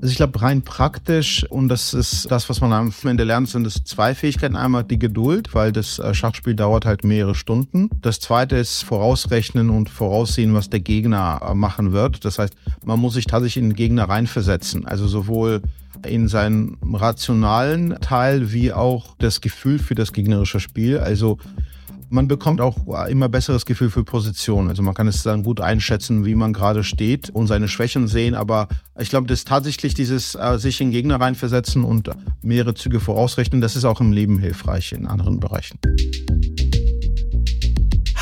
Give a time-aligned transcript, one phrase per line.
[0.00, 3.66] Also ich glaube rein praktisch und das ist das, was man am Ende lernt, sind
[3.66, 4.54] es zwei Fähigkeiten.
[4.54, 7.90] Einmal die Geduld, weil das äh, Schachspiel dauert halt mehrere Stunden.
[8.00, 12.24] Das zweite ist vorausrechnen und voraussehen, was der Gegner äh, machen wird.
[12.24, 14.86] Das heißt, man muss sich tatsächlich in den Gegner reinversetzen.
[14.86, 15.62] Also sowohl
[16.06, 20.98] in seinen rationalen Teil wie auch das Gefühl für das gegnerische Spiel.
[20.98, 21.38] Also
[22.10, 22.76] man bekommt auch
[23.08, 24.68] immer besseres Gefühl für Position.
[24.68, 28.34] Also man kann es dann gut einschätzen, wie man gerade steht und seine Schwächen sehen.
[28.34, 28.68] Aber
[28.98, 32.10] ich glaube, das tatsächlich dieses äh, sich in Gegner reinversetzen und
[32.42, 35.78] mehrere Züge vorausrechnen, das ist auch im Leben hilfreich in anderen Bereichen.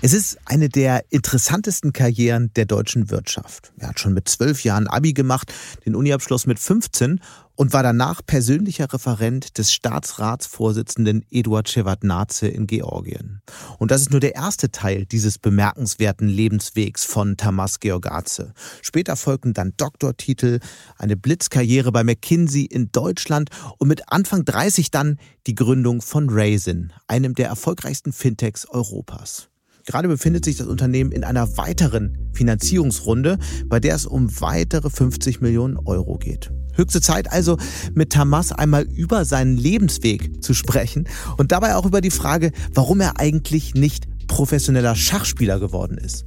[0.00, 3.72] Es ist eine der interessantesten Karrieren der deutschen Wirtschaft.
[3.78, 5.52] Er hat schon mit zwölf Jahren Abi gemacht,
[5.86, 7.20] den Uniabschluss mit 15
[7.56, 13.42] und war danach persönlicher Referent des Staatsratsvorsitzenden Eduard Shevardnadze in Georgien.
[13.78, 18.54] Und das ist nur der erste Teil dieses bemerkenswerten Lebenswegs von Tamas Georgadze.
[18.82, 20.60] Später folgten dann Doktortitel,
[20.96, 26.92] eine Blitzkarriere bei McKinsey in Deutschland und mit Anfang 30 dann die Gründung von Raisin,
[27.08, 29.47] einem der erfolgreichsten Fintechs Europas.
[29.88, 35.40] Gerade befindet sich das Unternehmen in einer weiteren Finanzierungsrunde, bei der es um weitere 50
[35.40, 36.52] Millionen Euro geht.
[36.74, 37.56] Höchste Zeit also,
[37.94, 43.00] mit Tamas einmal über seinen Lebensweg zu sprechen und dabei auch über die Frage, warum
[43.00, 46.26] er eigentlich nicht professioneller Schachspieler geworden ist.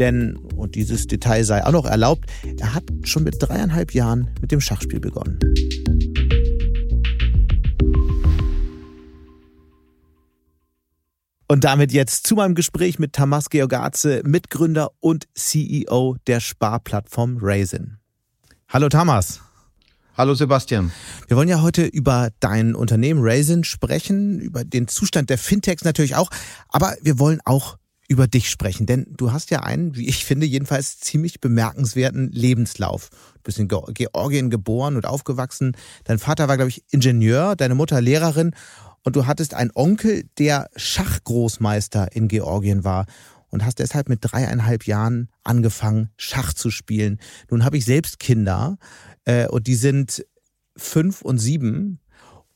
[0.00, 4.50] Denn, und dieses Detail sei auch noch erlaubt, er hat schon mit dreieinhalb Jahren mit
[4.50, 5.38] dem Schachspiel begonnen.
[11.48, 17.98] Und damit jetzt zu meinem Gespräch mit Tamas Georgatze, Mitgründer und CEO der Sparplattform Raisin.
[18.68, 19.42] Hallo Tamas.
[20.16, 20.90] Hallo Sebastian.
[21.28, 26.16] Wir wollen ja heute über dein Unternehmen Raisin sprechen, über den Zustand der Fintechs natürlich
[26.16, 26.30] auch,
[26.68, 27.76] aber wir wollen auch
[28.08, 33.10] über dich sprechen, denn du hast ja einen, wie ich finde, jedenfalls ziemlich bemerkenswerten Lebenslauf.
[33.34, 35.76] Du bist in Georgien geboren und aufgewachsen.
[36.04, 38.52] Dein Vater war, glaube ich, Ingenieur, deine Mutter Lehrerin
[39.06, 43.06] und du hattest einen Onkel, der Schachgroßmeister in Georgien war
[43.50, 47.20] und hast deshalb mit dreieinhalb Jahren angefangen, Schach zu spielen.
[47.48, 48.78] Nun habe ich selbst Kinder
[49.24, 50.26] äh, und die sind
[50.76, 52.00] fünf und sieben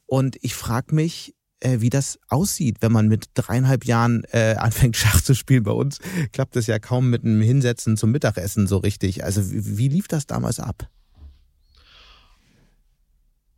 [0.06, 4.97] und ich frage mich, äh, wie das aussieht, wenn man mit dreieinhalb Jahren äh, anfängt,
[4.97, 5.62] Schach zu spielen.
[5.62, 5.99] Bei uns
[6.32, 9.22] klappt das ja kaum mit einem Hinsetzen zum Mittagessen so richtig.
[9.22, 10.91] Also wie, wie lief das damals ab?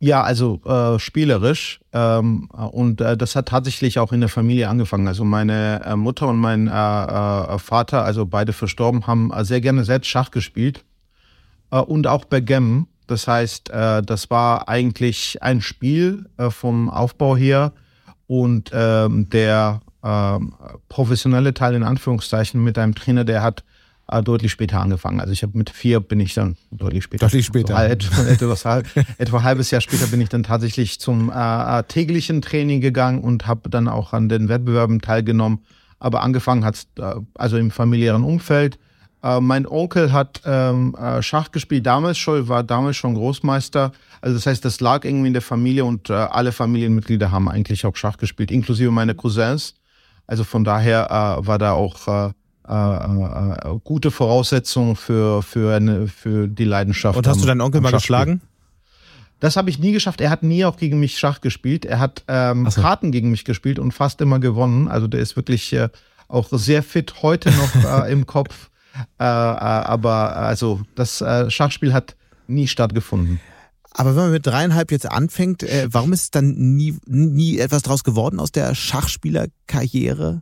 [0.03, 5.07] Ja, also äh, spielerisch ähm, und äh, das hat tatsächlich auch in der Familie angefangen.
[5.07, 9.61] Also meine äh, Mutter und mein äh, äh, Vater, also beide verstorben, haben äh, sehr
[9.61, 10.83] gerne selbst Schach gespielt
[11.71, 12.87] äh, und auch Backgammon.
[13.07, 17.71] Das heißt, äh, das war eigentlich ein Spiel äh, vom Aufbau her
[18.27, 20.37] und ähm, der äh,
[20.89, 23.63] professionelle Teil in Anführungszeichen mit einem Trainer, der hat
[24.07, 25.19] deutlich später angefangen.
[25.19, 27.25] Also ich habe mit vier bin ich dann deutlich später.
[27.25, 27.75] Deutlich später.
[27.77, 28.65] So, etwa, etwas,
[29.17, 33.21] etwa ein halbes Jahr später bin ich dann tatsächlich zum äh, äh täglichen Training gegangen
[33.21, 35.59] und habe dann auch an den Wettbewerben teilgenommen.
[35.99, 38.77] Aber angefangen hat äh, also im familiären Umfeld.
[39.23, 43.93] Äh, mein Onkel hat ähm, äh, Schach gespielt damals schon, war damals schon Großmeister.
[44.19, 47.85] Also das heißt, das lag irgendwie in der Familie und äh, alle Familienmitglieder haben eigentlich
[47.85, 49.75] auch Schach gespielt, inklusive meine Cousins.
[50.27, 52.33] Also von daher äh, war da auch
[52.67, 57.17] äh, äh, äh, gute Voraussetzungen für, für, eine, für die Leidenschaft.
[57.17, 58.41] Und hast am, du deinen Onkel mal geschlagen?
[59.41, 60.21] Das habe ich nie geschafft.
[60.21, 61.83] Er hat nie auch gegen mich Schach gespielt.
[61.83, 62.81] Er hat ähm, so.
[62.81, 64.87] Karten gegen mich gespielt und fast immer gewonnen.
[64.87, 65.89] Also der ist wirklich äh,
[66.29, 67.75] auch sehr fit heute noch
[68.05, 68.69] äh, im Kopf.
[69.19, 72.15] Äh, äh, aber also das Schachspiel hat
[72.47, 73.41] nie stattgefunden.
[73.91, 78.39] Aber wenn man mit dreieinhalb jetzt anfängt, warum ist dann nie, nie etwas draus geworden
[78.39, 80.41] aus der Schachspielerkarriere?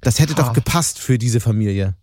[0.00, 1.94] Das hätte doch gepasst für diese Familie.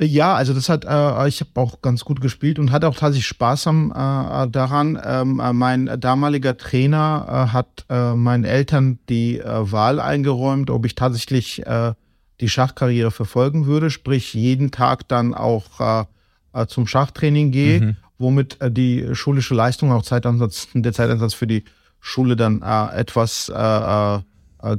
[0.00, 3.26] Ja, also das hat, äh, ich habe auch ganz gut gespielt und hatte auch tatsächlich
[3.26, 4.98] Spaß am, äh, daran.
[5.04, 10.86] Ähm, äh, mein damaliger Trainer äh, hat äh, meinen Eltern die äh, Wahl eingeräumt, ob
[10.86, 11.62] ich tatsächlich
[12.40, 16.06] die Schachkarriere verfolgen würde, sprich jeden Tag dann auch
[16.68, 17.96] zum Schachtraining gehe, mhm.
[18.16, 21.64] womit die schulische Leistung, auch Zeitansatz, der Zeitansatz für die
[22.00, 23.50] Schule dann etwas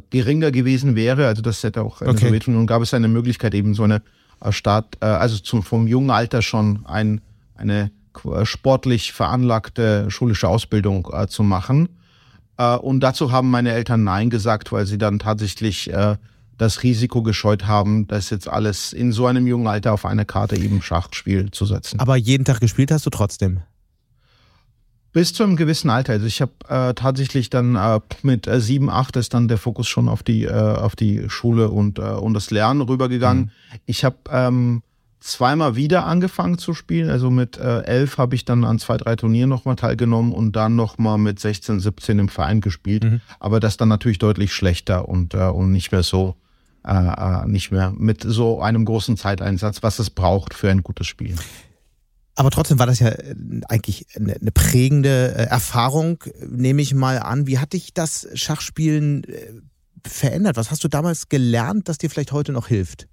[0.10, 1.28] geringer gewesen wäre.
[1.28, 2.28] Also das hätte auch eine okay.
[2.28, 4.02] Sowjetunion gab es eine Möglichkeit, eben so eine
[4.42, 7.22] äh, Staat, äh, also zum, vom jungen Alter schon ein,
[7.56, 7.92] eine
[8.26, 11.90] äh, sportlich veranlagte schulische Ausbildung äh, zu machen.
[12.58, 16.16] Äh, und dazu haben meine Eltern Nein gesagt, weil sie dann tatsächlich äh,
[16.58, 20.58] das Risiko gescheut haben, das jetzt alles in so einem jungen Alter auf eine Karte
[20.58, 22.00] eben Schachspiel zu setzen.
[22.00, 23.62] Aber jeden Tag gespielt hast du trotzdem?
[25.12, 26.14] Bis zu einem gewissen Alter.
[26.14, 29.88] Also ich habe äh, tatsächlich dann äh, mit äh, sieben, acht ist dann der Fokus
[29.88, 33.46] schon auf die äh, auf die Schule und äh, und das Lernen rübergegangen.
[33.46, 33.80] Mhm.
[33.88, 34.84] Ich habe ähm,
[35.20, 37.10] zweimal wieder angefangen zu spielen.
[37.10, 40.76] Also mit äh, elf habe ich dann an zwei, drei Turnieren nochmal teilgenommen und dann
[40.76, 43.04] nochmal mit 16, 17 im Verein gespielt.
[43.04, 43.22] Mhm.
[43.40, 46.36] Aber das dann natürlich deutlich schlechter und äh, und nicht mehr so
[46.86, 51.08] äh, äh nicht mehr mit so einem großen Zeiteinsatz, was es braucht für ein gutes
[51.08, 51.36] Spiel.
[52.36, 53.36] Aber trotzdem war das ja äh,
[53.68, 57.48] eigentlich eine, prägende äh, Erfahrung, nehme ich mal an.
[57.48, 59.54] Wie hat dich das Schachspielen äh,
[60.08, 60.56] verändert?
[60.56, 63.08] Was hast du damals gelernt, das dir vielleicht heute noch hilft?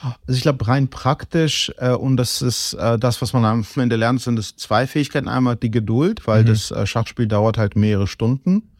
[0.00, 3.96] Also ich glaube rein praktisch äh, und das ist äh, das, was man am Ende
[3.96, 5.28] lernt, sind es zwei Fähigkeiten.
[5.28, 6.46] Einmal die Geduld, weil mhm.
[6.48, 8.70] das äh, Schachspiel dauert halt mehrere Stunden.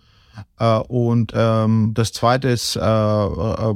[0.58, 3.74] Äh, und ähm, das zweite ist äh, äh,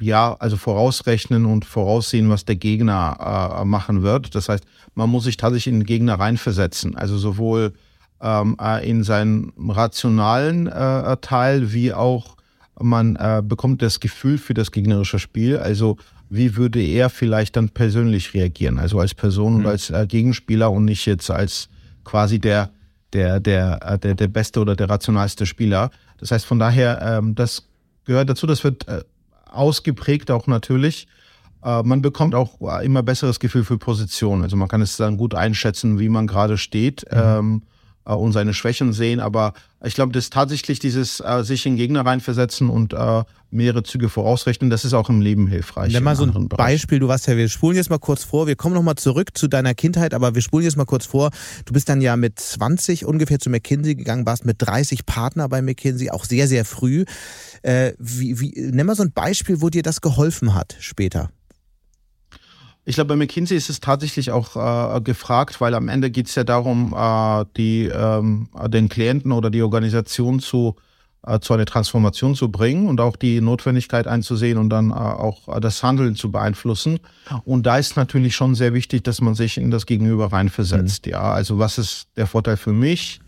[0.00, 4.34] ja, also vorausrechnen und voraussehen, was der Gegner äh, machen wird.
[4.34, 4.64] Das heißt,
[4.94, 6.96] man muss sich tatsächlich in den Gegner reinversetzen.
[6.96, 7.72] Also sowohl
[8.20, 12.36] ähm, äh, in seinen rationalen äh, Teil wie auch
[12.82, 15.58] man äh, bekommt das Gefühl für das gegnerische Spiel.
[15.58, 15.98] Also
[16.30, 18.78] wie würde er vielleicht dann persönlich reagieren?
[18.78, 19.58] Also als Person mhm.
[19.60, 21.68] und als äh, Gegenspieler und nicht jetzt als
[22.04, 22.70] quasi der
[23.12, 25.90] der der äh, der der beste oder der rationalste Spieler.
[26.18, 27.68] Das heißt von daher, ähm, das
[28.04, 28.46] gehört dazu.
[28.46, 29.02] Das wird äh,
[29.52, 31.06] ausgeprägt auch natürlich.
[31.64, 34.42] Äh, man bekommt auch immer besseres Gefühl für Position.
[34.42, 37.18] Also man kann es dann gut einschätzen, wie man gerade steht mhm.
[37.18, 37.62] ähm,
[38.04, 39.20] äh, und seine Schwächen sehen.
[39.20, 39.52] Aber
[39.84, 44.70] ich glaube, das tatsächlich dieses äh, sich in Gegner reinversetzen und äh, mehrere Züge vorausrechnen,
[44.70, 45.92] das ist auch im Leben hilfreich.
[45.92, 48.56] Nimm mal so ein Beispiel, du warst ja, wir spulen jetzt mal kurz vor, wir
[48.56, 51.30] kommen nochmal zurück zu deiner Kindheit, aber wir spulen jetzt mal kurz vor.
[51.64, 55.62] Du bist dann ja mit 20 ungefähr zu McKinsey gegangen, warst mit 30 Partner bei
[55.62, 57.04] McKinsey, auch sehr, sehr früh.
[57.62, 61.30] Äh, wie, wie, nimm mal so ein Beispiel, wo dir das geholfen hat später.
[62.84, 66.34] Ich glaube, bei McKinsey ist es tatsächlich auch äh, gefragt, weil am Ende geht es
[66.34, 70.76] ja darum, äh, die, ähm, den Klienten oder die Organisation zu,
[71.26, 75.60] äh, zu einer Transformation zu bringen und auch die Notwendigkeit einzusehen und dann äh, auch
[75.60, 77.00] das Handeln zu beeinflussen.
[77.44, 81.06] Und da ist natürlich schon sehr wichtig, dass man sich in das Gegenüber reinversetzt.
[81.06, 81.12] Mhm.
[81.12, 83.20] Ja, also was ist der Vorteil für mich?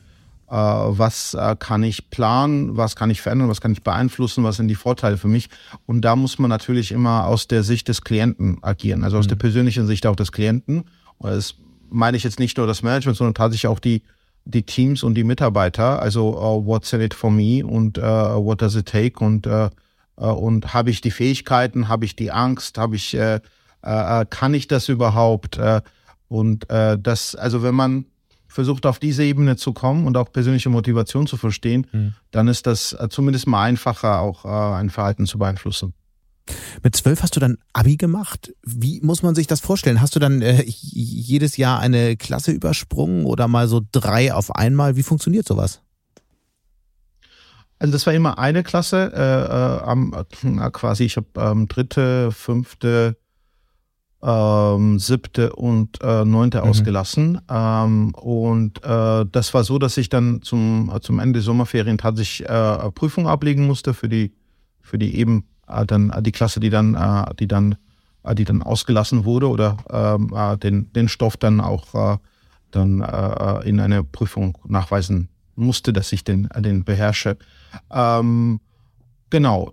[0.52, 4.56] Äh, was äh, kann ich planen, was kann ich verändern, was kann ich beeinflussen, was
[4.58, 5.48] sind die Vorteile für mich.
[5.86, 9.30] Und da muss man natürlich immer aus der Sicht des Klienten agieren, also aus mhm.
[9.30, 10.84] der persönlichen Sicht auch des Klienten.
[11.16, 11.54] Und das
[11.88, 14.02] meine ich jetzt nicht nur das Management, sondern tatsächlich auch die
[14.44, 18.60] die Teams und die Mitarbeiter, also uh, what's in it for me und uh, what
[18.60, 19.70] does it take und uh,
[20.16, 23.16] und habe ich die Fähigkeiten, habe ich die Angst, habe ich
[23.80, 25.58] kann ich das überhaupt
[26.28, 28.04] und das also wenn man
[28.52, 32.14] versucht auf diese Ebene zu kommen und auch persönliche Motivation zu verstehen, mhm.
[32.30, 35.94] dann ist das äh, zumindest mal einfacher, auch äh, ein Verhalten zu beeinflussen.
[36.82, 38.52] Mit zwölf hast du dann Abi gemacht.
[38.62, 40.00] Wie muss man sich das vorstellen?
[40.00, 44.96] Hast du dann äh, jedes Jahr eine Klasse übersprungen oder mal so drei auf einmal?
[44.96, 45.80] Wie funktioniert sowas?
[47.78, 52.30] Also das war immer eine Klasse, äh, äh, am, äh, quasi, ich habe ähm, dritte,
[52.30, 53.16] fünfte,
[54.22, 56.68] ähm, siebte und äh, neunte mhm.
[56.68, 57.40] ausgelassen.
[57.50, 61.98] Ähm, und äh, das war so, dass ich dann zum, äh, zum Ende der Sommerferien
[61.98, 64.32] tatsächlich äh, Prüfung ablegen musste für die,
[64.80, 67.76] für die eben äh, dann äh, die Klasse, die dann, äh, die dann,
[68.22, 72.18] äh, die dann ausgelassen wurde oder ähm, äh, den, den Stoff dann auch äh,
[72.70, 77.36] dann äh, in eine Prüfung nachweisen musste, dass ich den, den beherrsche.
[77.90, 78.60] Ähm,
[79.30, 79.72] genau,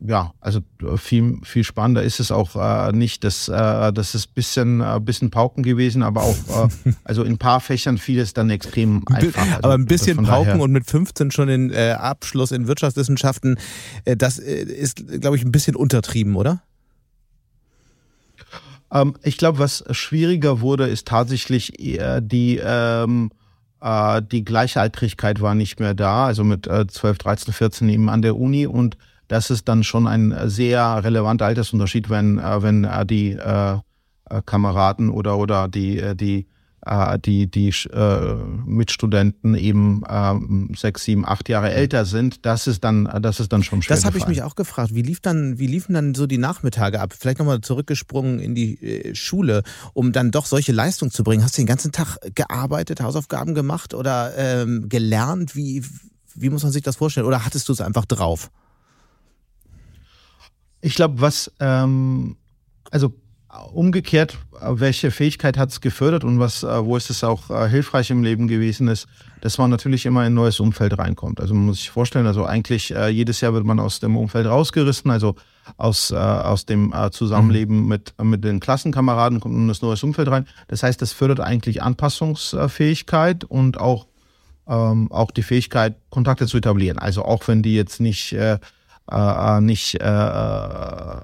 [0.00, 3.24] ja, also äh, viel, viel spannender ist es auch äh, nicht.
[3.24, 7.38] Das, äh, das ist bisschen, äh, bisschen Pauken gewesen, aber auch, äh, also in ein
[7.38, 9.42] paar Fächern vieles dann extrem einfach.
[9.42, 13.58] Also aber ein bisschen Pauken und mit 15 schon den äh, Abschluss in Wirtschaftswissenschaften,
[14.04, 16.62] das ist, glaube ich, ein bisschen untertrieben, oder?
[18.92, 23.30] Ähm, ich glaube, was schwieriger wurde, ist tatsächlich die, ähm,
[23.80, 28.22] äh, die Gleichaltrigkeit war nicht mehr da, also mit äh, 12, 13, 14 eben an
[28.22, 28.96] der Uni und
[29.28, 33.78] das ist dann schon ein sehr relevanter Altersunterschied, wenn, äh, wenn äh, die äh,
[34.44, 36.48] Kameraden oder, oder die, die,
[37.24, 43.08] die, die äh, Mitstudenten eben äh, sechs, sieben, acht Jahre älter sind, das ist dann,
[43.22, 43.94] das ist dann schon schwer.
[43.94, 44.96] Das habe ich mich auch gefragt.
[44.96, 47.14] Wie lief dann, wie liefen dann so die Nachmittage ab?
[47.16, 49.62] Vielleicht nochmal zurückgesprungen in die äh, Schule,
[49.94, 51.44] um dann doch solche Leistungen zu bringen.
[51.44, 55.54] Hast du den ganzen Tag gearbeitet, Hausaufgaben gemacht oder ähm, gelernt?
[55.54, 55.84] Wie,
[56.34, 57.26] wie muss man sich das vorstellen?
[57.26, 58.50] Oder hattest du es einfach drauf?
[60.80, 62.36] Ich glaube, was, ähm,
[62.90, 63.12] also
[63.72, 68.10] umgekehrt, welche Fähigkeit hat es gefördert und was, äh, wo ist es auch äh, hilfreich
[68.10, 69.06] im Leben gewesen ist,
[69.40, 71.40] dass man natürlich immer in ein neues Umfeld reinkommt.
[71.40, 74.46] Also man muss sich vorstellen, also eigentlich äh, jedes Jahr wird man aus dem Umfeld
[74.46, 75.36] rausgerissen, also
[75.78, 77.88] aus, aus dem Zusammenleben mhm.
[77.88, 80.46] mit, mit den Klassenkameraden kommt in das neues Umfeld rein.
[80.68, 84.06] Das heißt, das fördert eigentlich Anpassungsfähigkeit und auch,
[84.68, 86.98] ähm, auch die Fähigkeit, Kontakte zu etablieren.
[86.98, 88.60] Also auch wenn die jetzt nicht, äh,
[89.10, 91.16] äh, nicht äh,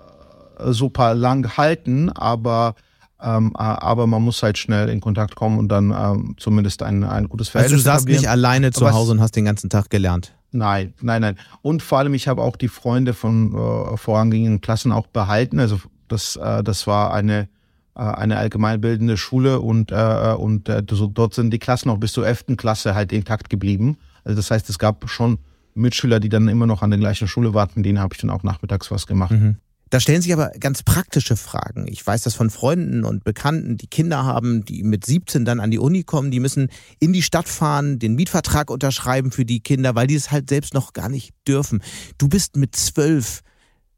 [0.70, 2.74] super lang halten, aber
[3.22, 7.28] ähm, aber man muss halt schnell in Kontakt kommen und dann ähm, zumindest ein, ein
[7.28, 10.34] gutes Verhältnis Also du saßt nicht alleine zu Hause und hast den ganzen Tag gelernt?
[10.50, 11.36] Nein, nein, nein.
[11.62, 15.60] Und vor allem, ich habe auch die Freunde von äh, vorangehenden Klassen auch behalten.
[15.60, 17.48] Also das, äh, das war eine,
[17.94, 22.12] äh, eine allgemeinbildende Schule und, äh, und äh, so, dort sind die Klassen auch bis
[22.12, 22.56] zur 11.
[22.56, 23.98] Klasse halt intakt geblieben.
[24.24, 25.38] Also das heißt, es gab schon
[25.74, 28.42] Mitschüler, die dann immer noch an der gleichen Schule warten, denen habe ich dann auch
[28.42, 29.32] nachmittags was gemacht.
[29.32, 29.56] Mhm.
[29.92, 31.86] Da stellen sich aber ganz praktische Fragen.
[31.86, 35.70] Ich weiß das von Freunden und Bekannten, die Kinder haben, die mit 17 dann an
[35.70, 39.94] die Uni kommen, die müssen in die Stadt fahren, den Mietvertrag unterschreiben für die Kinder,
[39.94, 41.82] weil die es halt selbst noch gar nicht dürfen.
[42.16, 43.42] Du bist mit zwölf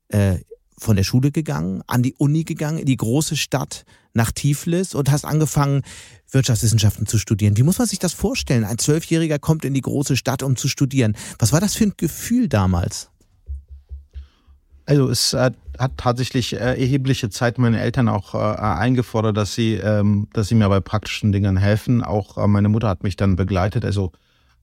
[0.08, 0.38] äh,
[0.78, 5.10] von der Schule gegangen, an die Uni gegangen, in die große Stadt nach Tiflis und
[5.10, 5.82] hast angefangen,
[6.30, 7.56] Wirtschaftswissenschaften zu studieren.
[7.56, 8.64] Wie muss man sich das vorstellen?
[8.64, 11.16] Ein Zwölfjähriger kommt in die große Stadt, um zu studieren.
[11.38, 13.10] Was war das für ein Gefühl damals?
[14.86, 19.74] Also es hat, hat tatsächlich äh, erhebliche Zeit meine Eltern auch äh, eingefordert, dass sie,
[19.74, 22.02] ähm, dass sie mir bei praktischen Dingen helfen.
[22.02, 23.84] Auch äh, meine Mutter hat mich dann begleitet.
[23.84, 24.12] Also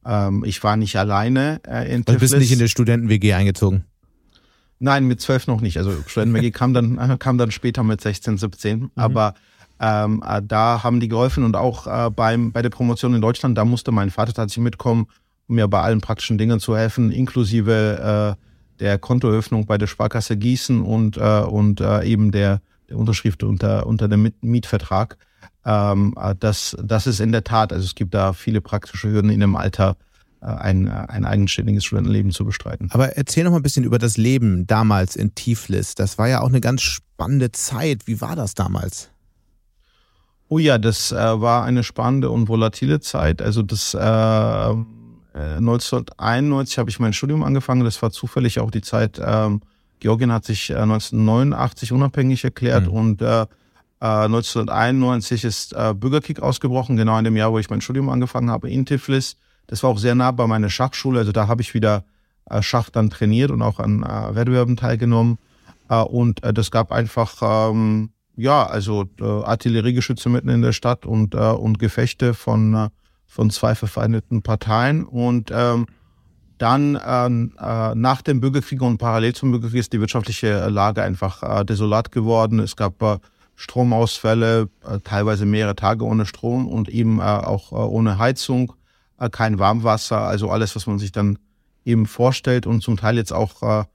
[0.06, 2.06] ähm, ich war nicht alleine äh, in Tiflis.
[2.06, 3.86] Du bist nicht in der Studenten-WG eingezogen?
[4.84, 5.78] Nein, mit zwölf noch nicht.
[5.78, 8.80] Also Studenten-WG kam dann äh, kam dann später mit 16, 17.
[8.80, 8.92] Mhm.
[8.96, 9.36] Aber
[9.80, 13.58] ähm, äh, da haben die geholfen und auch äh, beim bei der Promotion in Deutschland,
[13.58, 15.06] da musste mein Vater tatsächlich mitkommen,
[15.48, 20.36] um mir bei allen praktischen Dingen zu helfen, inklusive äh, der Kontoöffnung bei der Sparkasse
[20.36, 25.18] Gießen und, äh, und äh, eben der, der Unterschrift unter, unter dem Mietvertrag.
[25.64, 29.30] Ähm, äh, das, das ist in der Tat, also es gibt da viele praktische Hürden
[29.30, 29.96] in dem Alter,
[30.42, 32.90] ein, ein eigenständiges Studentenleben zu bestreiten.
[32.92, 35.94] Aber erzähl noch mal ein bisschen über das Leben damals in Tiflis.
[35.96, 38.08] Das war ja auch eine ganz spannende Zeit.
[38.08, 39.10] Wie war das damals?
[40.50, 43.42] Oh ja, das äh, war eine spannende und volatile Zeit.
[43.42, 47.84] Also das äh, 1991 äh, habe ich mein Studium angefangen.
[47.84, 49.62] Das war zufällig auch die Zeit, ähm,
[50.02, 52.94] Georgien hat sich äh, 1989 unabhängig erklärt mhm.
[52.94, 53.46] und äh,
[54.00, 58.50] 1991 äh, ist äh, Bürgerkrieg ausgebrochen, genau in dem Jahr, wo ich mein Studium angefangen
[58.50, 59.38] habe in Tiflis.
[59.72, 62.04] Das war auch sehr nah bei meiner Schachschule, also da habe ich wieder
[62.50, 65.40] äh, Schach dann trainiert und auch an äh, Wettbewerben teilgenommen.
[65.90, 71.80] Äh, und das gab einfach, ähm, ja, also Artilleriegeschütze mitten in der Stadt und, und
[71.80, 72.90] Gefechte von
[73.32, 75.06] von zwei verfeindeten Parteien.
[75.06, 75.86] Und ähm,
[76.58, 81.42] dann ähm, äh, nach dem Bürgerkrieg und parallel zum Bürgerkrieg ist die wirtschaftliche Lage einfach
[81.62, 82.60] äh, desolat geworden.
[82.60, 83.20] Es gab äh,
[83.56, 84.70] Stromausfälle,
[85.04, 88.74] teilweise mehrere Tage ohne Strom und eben auch ohne Heizung,
[89.30, 91.38] kein Warmwasser, also alles, was man sich dann
[91.86, 93.86] eben vorstellt und zum Teil jetzt auch äh,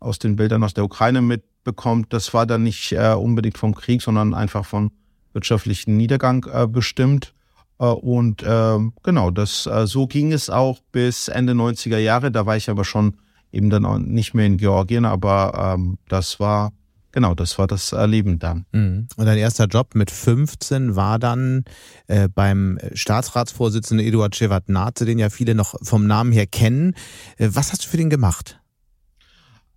[0.00, 2.12] aus den Bildern aus der Ukraine mitbekommt.
[2.12, 4.90] Das war dann nicht äh, unbedingt vom Krieg, sondern einfach von
[5.32, 7.34] wirtschaftlichen Niedergang äh, bestimmt.
[7.78, 12.30] Äh, und äh, genau, das äh, so ging es auch bis Ende 90er Jahre.
[12.30, 13.16] Da war ich aber schon
[13.52, 16.72] eben dann auch nicht mehr in Georgien, aber ähm, das war
[17.12, 18.66] genau, das war das Erleben dann.
[18.72, 19.08] Mhm.
[19.16, 21.64] Und dein erster Job mit 15 war dann
[22.08, 26.94] äh, beim Staatsratsvorsitzenden Eduard Shevardnadze, den ja viele noch vom Namen her kennen.
[27.36, 28.58] Äh, was hast du für den gemacht?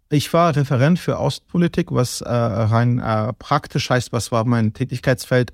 [0.10, 5.51] Ich war Referent für Außenpolitik, was äh, rein äh, praktisch heißt, was war mein Tätigkeitsfeld?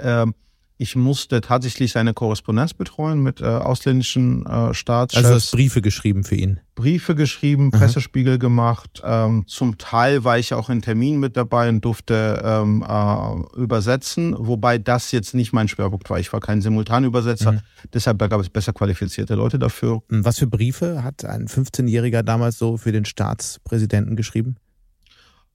[0.81, 5.23] Ich musste tatsächlich seine Korrespondenz betreuen mit äh, ausländischen äh, Staatschefs.
[5.23, 6.59] Also hast Briefe geschrieben für ihn?
[6.73, 7.81] Briefe geschrieben, Aha.
[7.81, 8.99] Pressespiegel gemacht.
[9.05, 14.35] Ähm, zum Teil war ich auch in Terminen mit dabei und durfte ähm, äh, übersetzen,
[14.39, 16.19] wobei das jetzt nicht mein Schwerpunkt war.
[16.19, 17.59] Ich war kein Simultanübersetzer, mhm.
[17.93, 20.01] deshalb da gab es besser qualifizierte Leute dafür.
[20.09, 24.55] Was für Briefe hat ein 15-Jähriger damals so für den Staatspräsidenten geschrieben?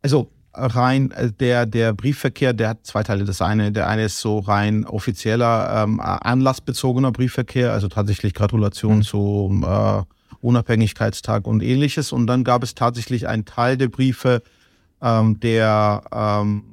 [0.02, 3.24] Also rein, äh, der, der Briefverkehr, der hat zwei Teile.
[3.24, 9.02] Das eine, der eine ist so rein offizieller, ähm, anlassbezogener Briefverkehr, also tatsächlich Gratulation mhm.
[9.02, 10.02] zum äh,
[10.40, 12.12] Unabhängigkeitstag und ähnliches.
[12.12, 14.42] Und dann gab es tatsächlich einen Teil der Briefe,
[15.02, 16.64] ähm, der ähm,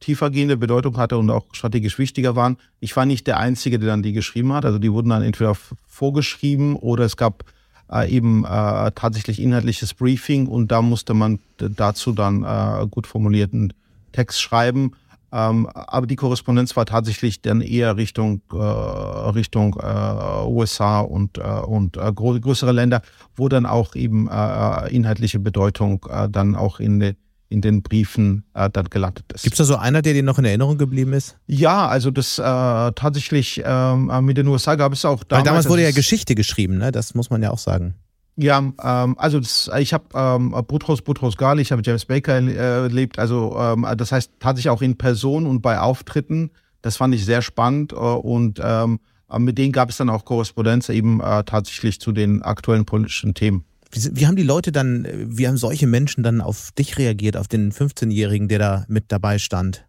[0.00, 2.56] tiefergehende Bedeutung hatte und auch strategisch wichtiger waren.
[2.80, 4.64] Ich war nicht der Einzige, der dann die geschrieben hat.
[4.64, 5.54] Also die wurden dann entweder
[5.86, 7.44] vorgeschrieben oder es gab
[7.92, 13.72] äh, eben äh, tatsächlich inhaltliches Briefing und da musste man dazu dann äh, gut formulierten
[14.12, 14.92] Text schreiben.
[15.32, 21.42] Ähm, aber die Korrespondenz war tatsächlich dann eher Richtung äh, Richtung äh, USA und äh,
[21.42, 23.02] und äh, größere Länder,
[23.36, 27.14] wo dann auch eben äh, inhaltliche Bedeutung äh, dann auch in, de,
[27.50, 29.42] in den Briefen äh, dann gelandet ist.
[29.42, 31.36] Gibt es da so einer, der dir noch in Erinnerung geblieben ist?
[31.46, 35.40] Ja, also das äh, tatsächlich ähm, mit den USA gab es auch damals.
[35.40, 36.92] Weil damals wurde ja Geschichte geschrieben, ne?
[36.92, 37.94] Das muss man ja auch sagen.
[38.36, 42.54] Ja, ähm, also das, ich habe ähm, Butros Butros Ghali, ich habe James Baker äh,
[42.54, 46.50] erlebt, also ähm, das heißt tatsächlich auch in Person und bei Auftritten.
[46.82, 49.00] Das fand ich sehr spannend äh, und ähm,
[49.38, 53.64] mit denen gab es dann auch Korrespondenz eben äh, tatsächlich zu den aktuellen politischen Themen.
[53.90, 57.48] Wie, wie haben die Leute dann, wie haben solche Menschen dann auf dich reagiert, auf
[57.48, 59.86] den 15-Jährigen, der da mit dabei stand?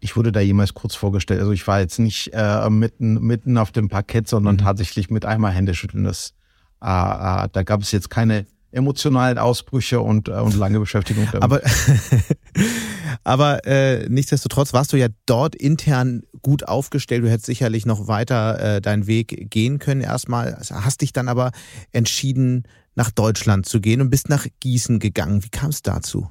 [0.00, 1.40] Ich wurde da jemals kurz vorgestellt.
[1.40, 4.60] Also ich war jetzt nicht äh, mitten, mitten auf dem Parkett, sondern mhm.
[4.60, 6.04] tatsächlich mit einmal Händeschütteln.
[6.04, 6.34] Das
[6.82, 11.42] äh, äh, da gab es jetzt keine emotionalen Ausbrüche und, äh, und lange Beschäftigung damit.
[11.42, 11.60] Aber,
[13.28, 17.22] aber äh, nichtsdestotrotz warst du ja dort intern gut aufgestellt.
[17.22, 20.58] Du hättest sicherlich noch weiter äh, deinen Weg gehen können erstmal.
[20.70, 21.52] Hast dich dann aber
[21.92, 25.44] entschieden, nach Deutschland zu gehen und bist nach Gießen gegangen.
[25.44, 26.28] Wie kam es dazu?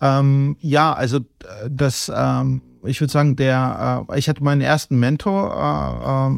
[0.00, 1.20] Ähm, ja, also
[1.70, 5.54] das ähm, ich würde sagen, der, äh, ich hatte meinen ersten Mentor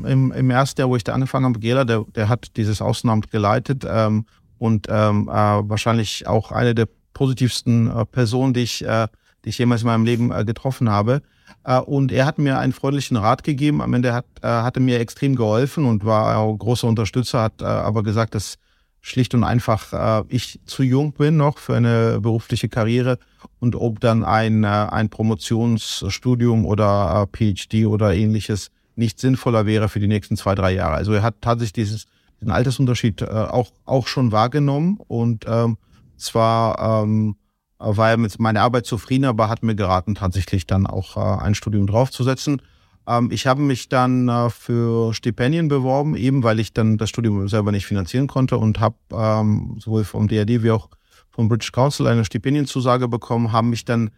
[0.05, 2.57] äh, äh, im, im ersten Jahr, wo ich da angefangen habe, Gela, der, der hat
[2.57, 4.27] dieses Außenamt geleitet ähm,
[4.59, 9.09] und ähm, äh, wahrscheinlich auch eine der positivsten äh, Personen, die ich, äh,
[9.47, 11.23] die ich jemals in meinem Leben äh, getroffen habe.
[11.65, 13.81] Äh, und er hat mir einen freundlichen Rat gegeben.
[13.81, 17.62] Am Ende hat, äh, hat er mir extrem geholfen und war auch großer Unterstützer, hat
[17.62, 18.59] aber gesagt, dass
[19.00, 23.21] schlicht und einfach ich zu jung bin noch für eine berufliche Karriere
[23.61, 30.09] und ob dann ein, ein Promotionsstudium oder PhD oder ähnliches nicht sinnvoller wäre für die
[30.09, 30.97] nächsten zwei, drei Jahre.
[30.97, 32.07] Also er hat tatsächlich dieses,
[32.41, 35.79] diesen Altersunterschied auch, auch schon wahrgenommen und ähm,
[36.17, 37.37] zwar ähm,
[37.78, 41.54] war er mit meiner Arbeit zufrieden, aber hat mir geraten, tatsächlich dann auch äh, ein
[41.54, 42.62] Studium draufzusetzen.
[43.06, 47.49] Ähm, ich habe mich dann äh, für Stipendien beworben, eben weil ich dann das Studium
[47.49, 50.88] selber nicht finanzieren konnte und habe ähm, sowohl vom DRD wie auch
[51.30, 54.11] vom British Council eine Stipendienzusage bekommen, haben mich dann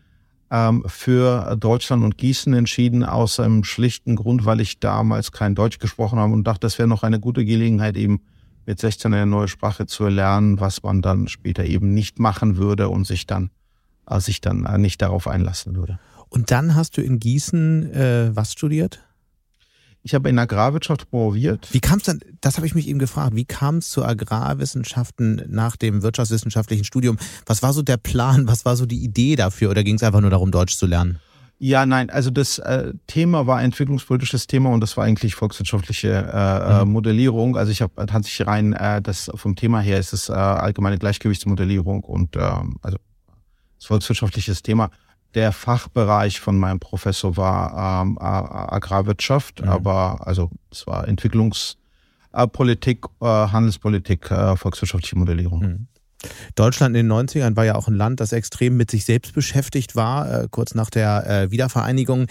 [0.51, 5.79] ähm, für Deutschland und Gießen entschieden, aus einem schlichten Grund, weil ich damals kein Deutsch
[5.79, 8.21] gesprochen habe und dachte, das wäre noch eine gute Gelegenheit, eben
[8.69, 12.91] mit 16 eine neue Sprache zu erlernen, was man dann später eben nicht machen würde
[12.91, 13.51] und sich dann,
[14.07, 15.99] äh, sich dann äh, nicht darauf einlassen würde.
[16.29, 19.01] Und dann hast du in Gießen äh, was studiert?
[20.03, 21.73] Ich habe in Agrarwirtschaft promoviert.
[21.73, 25.43] Wie kam es dann, das habe ich mich eben gefragt, wie kam es zu Agrarwissenschaften
[25.49, 27.17] nach dem wirtschaftswissenschaftlichen Studium?
[27.47, 30.21] Was war so der Plan, was war so die Idee dafür oder ging es einfach
[30.21, 31.21] nur darum, Deutsch zu lernen?
[31.61, 36.81] Ja, nein, also das äh, Thema war entwicklungspolitisches Thema und das war eigentlich volkswirtschaftliche äh,
[36.81, 36.93] äh mhm.
[36.93, 37.57] Modellierung.
[37.57, 42.05] Also ich habe tatsächlich rein, äh, das vom Thema her ist es äh, allgemeine Gleichgewichtsmodellierung
[42.05, 42.99] und äh, also
[43.77, 44.91] das volkswirtschaftliches Thema
[45.35, 49.69] der Fachbereich von meinem Professor war ähm, Agrarwirtschaft, mhm.
[49.69, 55.61] aber also es war Entwicklungspolitik, äh, Handelspolitik, äh, volkswirtschaftliche Modellierung.
[55.61, 55.87] Mhm.
[56.55, 59.95] Deutschland in den 90ern war ja auch ein Land, das extrem mit sich selbst beschäftigt
[59.95, 62.27] war, äh, kurz nach der äh, Wiedervereinigung.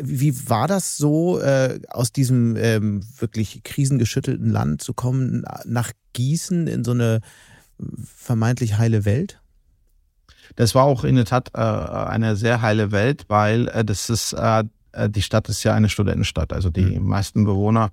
[0.00, 6.66] Wie war das so, äh, aus diesem ähm, wirklich krisengeschüttelten Land zu kommen, nach Gießen
[6.66, 7.20] in so eine
[8.16, 9.40] vermeintlich heile Welt?
[10.56, 14.34] Das war auch in der Tat äh, eine sehr heile Welt, weil äh, das ist,
[14.34, 14.64] äh,
[15.08, 16.52] die Stadt ist ja eine Studentenstadt.
[16.52, 17.08] Also die mhm.
[17.08, 17.90] meisten Bewohner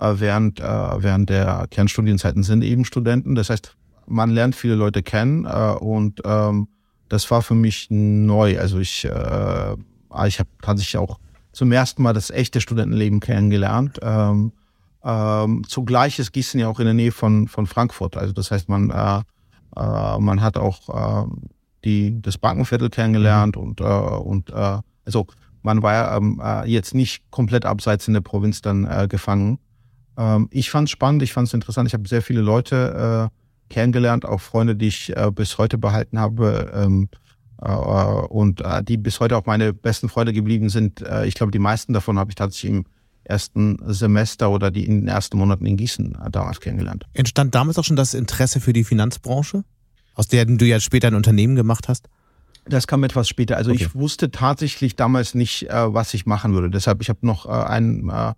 [0.00, 3.34] äh, während, äh, während der Kernstudienzeiten sind eben Studenten.
[3.34, 3.76] Das heißt,
[4.12, 6.68] man lernt viele Leute kennen äh, und ähm,
[7.08, 8.58] das war für mich neu.
[8.58, 9.76] Also ich, äh,
[10.26, 11.18] ich habe tatsächlich auch
[11.52, 13.98] zum ersten Mal das echte Studentenleben kennengelernt.
[14.02, 14.52] Ähm,
[15.04, 18.16] ähm, zugleich ist Gießen ja auch in der Nähe von, von Frankfurt.
[18.16, 19.22] Also das heißt, man, äh,
[19.76, 21.30] äh, man hat auch äh,
[21.84, 25.26] die, das Bankenviertel kennengelernt und, äh, und äh, also
[25.62, 29.58] man war ähm, äh, jetzt nicht komplett abseits in der Provinz dann äh, gefangen.
[30.16, 31.88] Ähm, ich fand es spannend, ich fand es interessant.
[31.88, 33.41] Ich habe sehr viele Leute äh,
[33.72, 37.08] kennengelernt, auch Freunde, die ich äh, bis heute behalten habe ähm,
[37.60, 41.02] äh, und äh, die bis heute auch meine besten Freunde geblieben sind.
[41.02, 42.84] Äh, ich glaube, die meisten davon habe ich tatsächlich im
[43.24, 47.06] ersten Semester oder die in den ersten Monaten in Gießen äh, damals kennengelernt.
[47.14, 49.64] Entstand damals auch schon das Interesse für die Finanzbranche?
[50.14, 52.08] Aus der du ja später ein Unternehmen gemacht hast?
[52.66, 53.56] Das kam etwas später.
[53.56, 53.84] Also okay.
[53.84, 56.70] ich wusste tatsächlich damals nicht, äh, was ich machen würde.
[56.70, 58.34] Deshalb, ich habe noch ein äh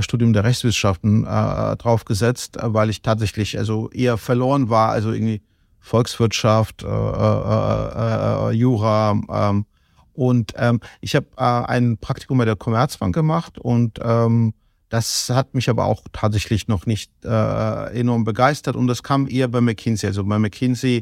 [0.00, 4.90] Studium der Rechtswissenschaften äh, draufgesetzt, äh, weil ich tatsächlich also eher verloren war.
[4.90, 5.42] Also irgendwie
[5.80, 9.20] Volkswirtschaft, äh, äh, äh, Jura.
[9.30, 9.66] Ähm,
[10.12, 14.52] und ähm, ich habe äh, ein Praktikum bei der Commerzbank gemacht und ähm,
[14.88, 19.48] das hat mich aber auch tatsächlich noch nicht äh, enorm begeistert und das kam eher
[19.48, 20.08] bei McKinsey.
[20.08, 20.96] Also bei McKinsey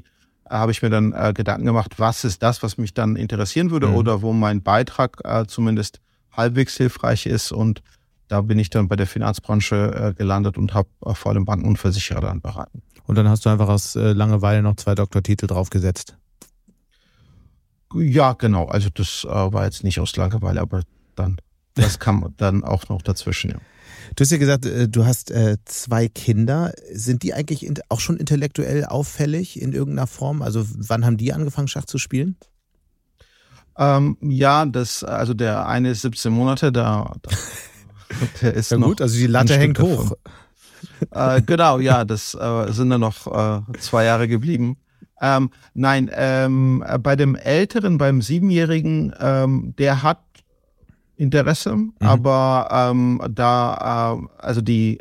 [0.44, 3.70] äh, habe ich mir dann äh, Gedanken gemacht, was ist das, was mich dann interessieren
[3.70, 3.94] würde mhm.
[3.94, 6.00] oder wo mein Beitrag äh, zumindest
[6.32, 7.82] halbwegs hilfreich ist und
[8.28, 11.66] da bin ich dann bei der Finanzbranche äh, gelandet und habe äh, vor allem Banken
[11.66, 12.82] und Versicherer dann beraten.
[13.04, 16.16] Und dann hast du einfach aus äh, Langeweile noch zwei Doktortitel draufgesetzt.
[17.94, 18.66] Ja, genau.
[18.66, 20.82] Also das äh, war jetzt nicht aus Langeweile, aber
[21.14, 21.36] dann,
[21.74, 23.58] das kam dann auch noch dazwischen, ja.
[24.14, 26.72] Du hast ja gesagt, äh, du hast äh, zwei Kinder.
[26.92, 30.42] Sind die eigentlich auch schon intellektuell auffällig in irgendeiner Form?
[30.42, 32.36] Also wann haben die angefangen, Schach zu spielen?
[33.78, 37.14] Ähm, ja, das, also der eine ist 17 Monate, da,
[38.42, 40.12] der ist ja gut, also die Latte hängt hoch.
[41.10, 44.76] Äh, genau, ja, das äh, sind dann noch äh, zwei Jahre geblieben.
[45.20, 50.20] Ähm, nein, ähm, bei dem Älteren, beim Siebenjährigen, ähm, der hat
[51.16, 51.92] Interesse, mhm.
[52.00, 54.98] aber ähm, da, äh, also die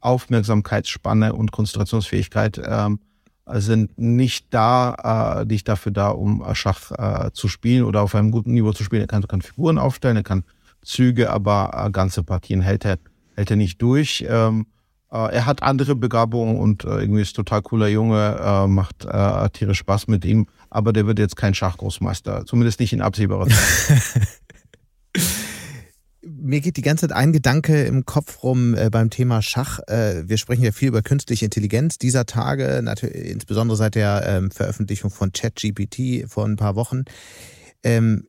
[0.00, 3.00] Aufmerksamkeitsspanne und Konzentrationsfähigkeit ähm,
[3.46, 8.30] sind nicht da, äh, nicht dafür da, um Schach äh, zu spielen oder auf einem
[8.30, 9.00] guten Niveau zu spielen.
[9.02, 10.44] Er kann, kann Figuren aufstellen, er kann
[10.88, 12.98] Züge, aber äh, ganze Partien hält er,
[13.36, 14.24] hält er nicht durch.
[14.28, 14.66] Ähm,
[15.12, 19.50] äh, er hat andere Begabungen und äh, irgendwie ist total cooler Junge, äh, macht äh,
[19.50, 24.02] tierisch Spaß mit ihm, aber der wird jetzt kein Schachgroßmeister, zumindest nicht in absehbarer Zeit.
[26.20, 29.80] Mir geht die ganze Zeit ein Gedanke im Kopf rum äh, beim Thema Schach.
[29.86, 35.10] Äh, wir sprechen ja viel über künstliche Intelligenz dieser Tage, insbesondere seit der ähm, Veröffentlichung
[35.10, 37.04] von ChatGPT vor ein paar Wochen.
[37.82, 38.27] Ähm,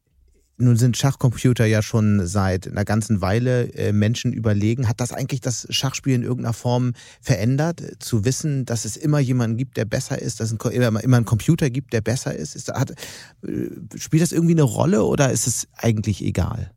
[0.59, 4.89] nun sind Schachcomputer ja schon seit einer ganzen Weile äh, Menschen überlegen.
[4.89, 7.81] Hat das eigentlich das Schachspiel in irgendeiner Form verändert?
[7.99, 11.25] Zu wissen, dass es immer jemanden gibt, der besser ist, dass es immer, immer einen
[11.25, 12.55] Computer gibt, der besser ist?
[12.55, 16.71] ist hat, äh, spielt das irgendwie eine Rolle oder ist es eigentlich egal?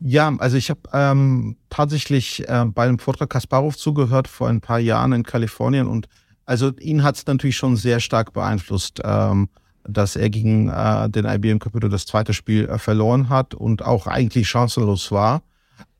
[0.00, 4.80] Ja, also ich habe ähm, tatsächlich äh, bei einem Vortrag Kasparov zugehört vor ein paar
[4.80, 6.08] Jahren in Kalifornien und
[6.44, 9.00] also ihn hat es natürlich schon sehr stark beeinflusst.
[9.02, 9.48] Ähm,
[9.86, 14.06] dass er gegen äh, den IBM Computer das zweite Spiel äh, verloren hat und auch
[14.06, 15.42] eigentlich chancenlos war.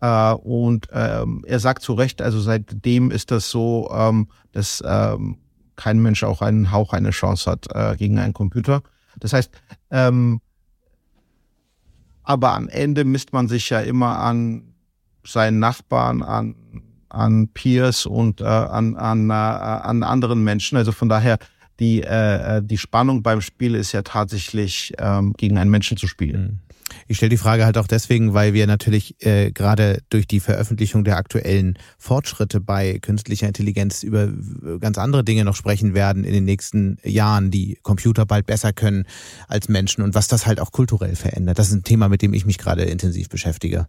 [0.00, 5.38] Äh, und ähm, er sagt zu Recht, also seitdem ist das so, ähm, dass ähm,
[5.76, 8.82] kein Mensch auch einen Hauch eine Chance hat äh, gegen einen Computer.
[9.20, 9.50] Das heißt,
[9.90, 10.40] ähm,
[12.22, 14.74] aber am Ende misst man sich ja immer an
[15.26, 16.54] seinen Nachbarn, an
[17.14, 20.76] an Peers und äh, an, an, äh, an anderen Menschen.
[20.76, 21.38] Also von daher
[21.80, 26.06] die, äh, äh, die Spannung beim Spiel ist ja tatsächlich ähm, gegen einen Menschen zu
[26.06, 26.42] spielen.
[26.42, 26.58] Mhm.
[27.08, 31.02] Ich stelle die Frage halt auch deswegen, weil wir natürlich äh, gerade durch die Veröffentlichung
[31.02, 34.28] der aktuellen Fortschritte bei künstlicher Intelligenz über
[34.80, 39.06] ganz andere Dinge noch sprechen werden in den nächsten Jahren, die Computer bald besser können
[39.48, 41.58] als Menschen und was das halt auch kulturell verändert.
[41.58, 43.86] Das ist ein Thema, mit dem ich mich gerade intensiv beschäftige.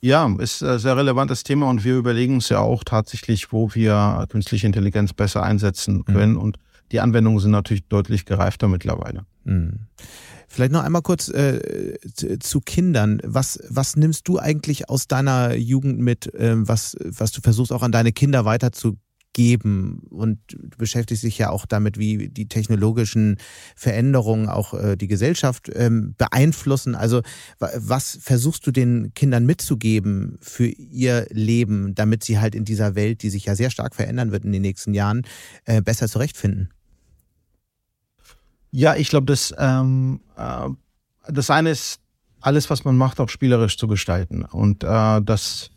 [0.00, 4.26] Ja, ist ein sehr relevantes Thema und wir überlegen uns ja auch tatsächlich, wo wir
[4.28, 6.04] künstliche Intelligenz besser einsetzen mhm.
[6.04, 6.32] können.
[6.32, 6.38] Mhm.
[6.38, 6.58] Und
[6.92, 9.24] die Anwendungen sind natürlich deutlich gereifter mittlerweile.
[9.44, 9.80] Mhm.
[10.46, 11.98] Vielleicht noch einmal kurz äh,
[12.40, 13.20] zu Kindern.
[13.22, 17.82] Was, was nimmst du eigentlich aus deiner Jugend mit, äh, was, was du versuchst auch
[17.82, 19.02] an deine Kinder weiterzugeben?
[19.32, 23.36] Geben und du beschäftigst dich ja auch damit, wie die technologischen
[23.76, 26.94] Veränderungen auch äh, die Gesellschaft ähm, beeinflussen.
[26.94, 27.22] Also
[27.58, 33.22] was versuchst du den Kindern mitzugeben für ihr Leben, damit sie halt in dieser Welt,
[33.22, 35.22] die sich ja sehr stark verändern wird in den nächsten Jahren,
[35.66, 36.70] äh, besser zurechtfinden?
[38.70, 40.68] Ja, ich glaube, das, ähm, äh,
[41.28, 42.00] das eine ist,
[42.40, 44.42] alles, was man macht, auch spielerisch zu gestalten.
[44.44, 45.70] Und äh, das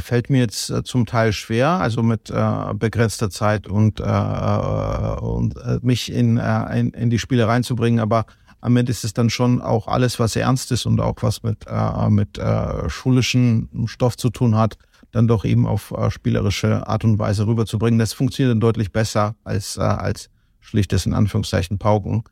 [0.00, 5.20] fällt mir jetzt äh, zum Teil schwer, also mit äh, begrenzter Zeit und, äh, äh
[5.20, 8.00] und äh, mich in, äh, in, in die Spiele reinzubringen.
[8.00, 8.26] Aber
[8.60, 11.66] am Ende ist es dann schon auch alles, was ernst ist und auch was mit,
[11.66, 14.76] äh, mit äh, schulischen Stoff zu tun hat,
[15.12, 17.98] dann doch eben auf äh, spielerische Art und Weise rüberzubringen.
[17.98, 20.28] Das funktioniert dann deutlich besser als, äh, als
[20.60, 22.24] schlichtes in Anführungszeichen Pauken.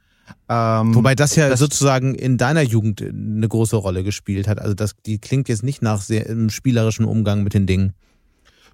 [0.48, 4.60] Ähm, Wobei das ja das, sozusagen in deiner Jugend eine große Rolle gespielt hat.
[4.60, 7.94] Also das, die klingt jetzt nicht nach sehr im spielerischen Umgang mit den Dingen.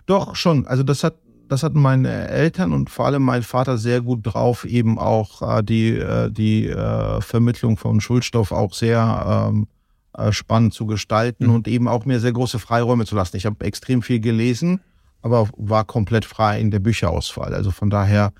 [0.06, 0.66] Doch, schon.
[0.66, 1.14] Also das hat,
[1.48, 5.62] das hatten meine Eltern und vor allem mein Vater sehr gut drauf, eben auch äh,
[5.62, 9.66] die, äh, die äh, Vermittlung von Schulstoff auch sehr ähm,
[10.14, 11.54] äh, spannend zu gestalten mhm.
[11.54, 13.36] und eben auch mir sehr große Freiräume zu lassen.
[13.36, 14.80] Ich habe extrem viel gelesen,
[15.22, 17.54] aber war komplett frei in der Bücherauswahl.
[17.54, 18.32] Also von daher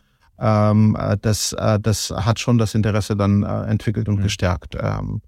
[0.42, 4.22] ähm, äh, das, äh, das hat schon das Interesse dann äh, entwickelt und mhm.
[4.24, 4.76] gestärkt.
[4.78, 5.22] Ähm,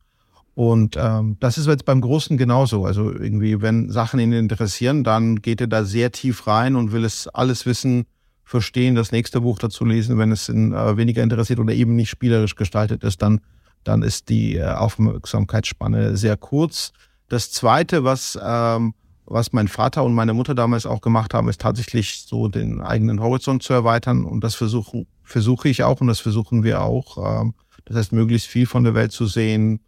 [0.54, 2.84] und ähm, das ist jetzt beim Großen genauso.
[2.84, 7.04] Also irgendwie, wenn Sachen ihn interessieren, dann geht er da sehr tief rein und will
[7.04, 8.06] es alles wissen,
[8.44, 10.18] verstehen, das nächste Buch dazu lesen.
[10.18, 13.40] Wenn es ihn äh, weniger interessiert oder eben nicht spielerisch gestaltet ist, dann,
[13.84, 16.92] dann ist die äh, Aufmerksamkeitsspanne sehr kurz.
[17.28, 18.94] Das Zweite, was ähm,
[19.26, 23.20] was mein Vater und meine Mutter damals auch gemacht haben, ist tatsächlich so den eigenen
[23.20, 24.24] Horizont zu erweitern.
[24.24, 27.42] Und das versuche versuche ich auch und das versuchen wir auch.
[27.42, 27.54] Ähm,
[27.86, 29.80] das heißt, möglichst viel von der Welt zu sehen,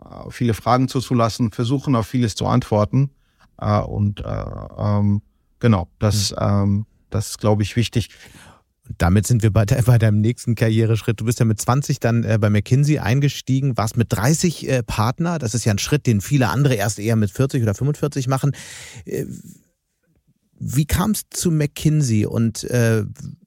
[0.00, 3.10] äh, viele Fragen zuzulassen, versuchen auf vieles zu antworten.
[3.60, 4.44] Äh, und äh,
[4.78, 5.22] ähm,
[5.58, 6.86] genau, das, mhm.
[7.10, 8.10] das ist, glaube ich, wichtig.
[8.98, 11.20] Damit sind wir bei, de bei, deinem nächsten Karriereschritt.
[11.20, 15.38] Du bist ja mit 20 dann äh, bei McKinsey eingestiegen, warst mit 30 äh, Partner.
[15.38, 18.52] Das ist ja ein Schritt, den viele andere erst eher mit 40 oder 45 machen.
[19.04, 19.26] Äh,
[20.58, 23.04] wie kam es zu McKinsey und äh,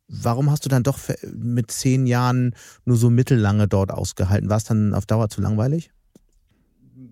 [0.08, 1.00] warum hast du dann doch
[1.34, 2.54] mit zehn Jahren
[2.86, 4.50] nur so mittellange dort ausgehalten?
[4.50, 5.91] War es dann auf Dauer zu langweilig?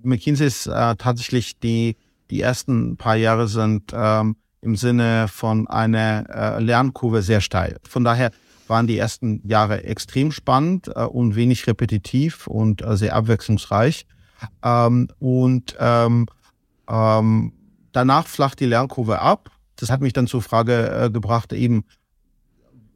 [0.04, 1.96] McKinsey ist äh, tatsächlich die,
[2.30, 7.78] die ersten paar Jahre sind ähm, im Sinne von einer äh, Lernkurve sehr steil.
[7.88, 8.32] Von daher
[8.68, 14.06] waren die ersten Jahre extrem spannend äh, und wenig repetitiv und äh, sehr abwechslungsreich.
[14.64, 16.28] Ähm, und ähm,
[16.90, 17.54] ähm,
[17.92, 19.52] danach flacht die Lernkurve ab.
[19.76, 21.86] Das hat mich dann zur Frage äh, gebracht, eben,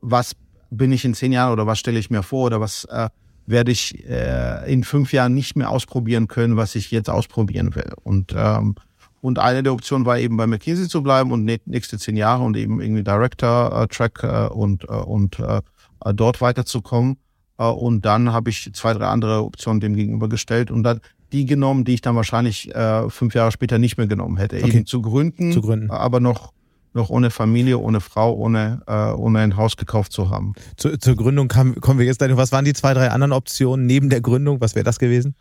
[0.02, 0.36] was
[0.70, 3.10] bin ich in zehn Jahren oder was stelle ich mir vor oder was äh,
[3.46, 7.92] werde ich äh, in fünf Jahren nicht mehr ausprobieren können, was ich jetzt ausprobieren will.
[8.04, 8.76] Und ähm,
[9.22, 12.56] und eine der Optionen war eben bei McKinsey zu bleiben und nächste zehn Jahre und
[12.58, 15.62] eben irgendwie Director-Track äh, und, äh, und äh,
[16.14, 17.18] dort weiterzukommen.
[17.58, 21.02] Äh, und dann habe ich zwei, drei andere Optionen dem gegenübergestellt und dann
[21.32, 24.58] die genommen, die ich dann wahrscheinlich äh, fünf Jahre später nicht mehr genommen hätte.
[24.58, 24.78] Okay.
[24.78, 26.54] Eben zu gründen, zu gründen, aber noch
[26.94, 30.54] noch ohne Familie, ohne Frau, ohne, äh, ohne ein Haus gekauft zu haben.
[30.76, 32.36] Zu, zur Gründung kam, kommen wir jetzt gleich.
[32.36, 34.60] Was waren die zwei, drei anderen Optionen neben der Gründung?
[34.60, 35.36] Was wäre das gewesen?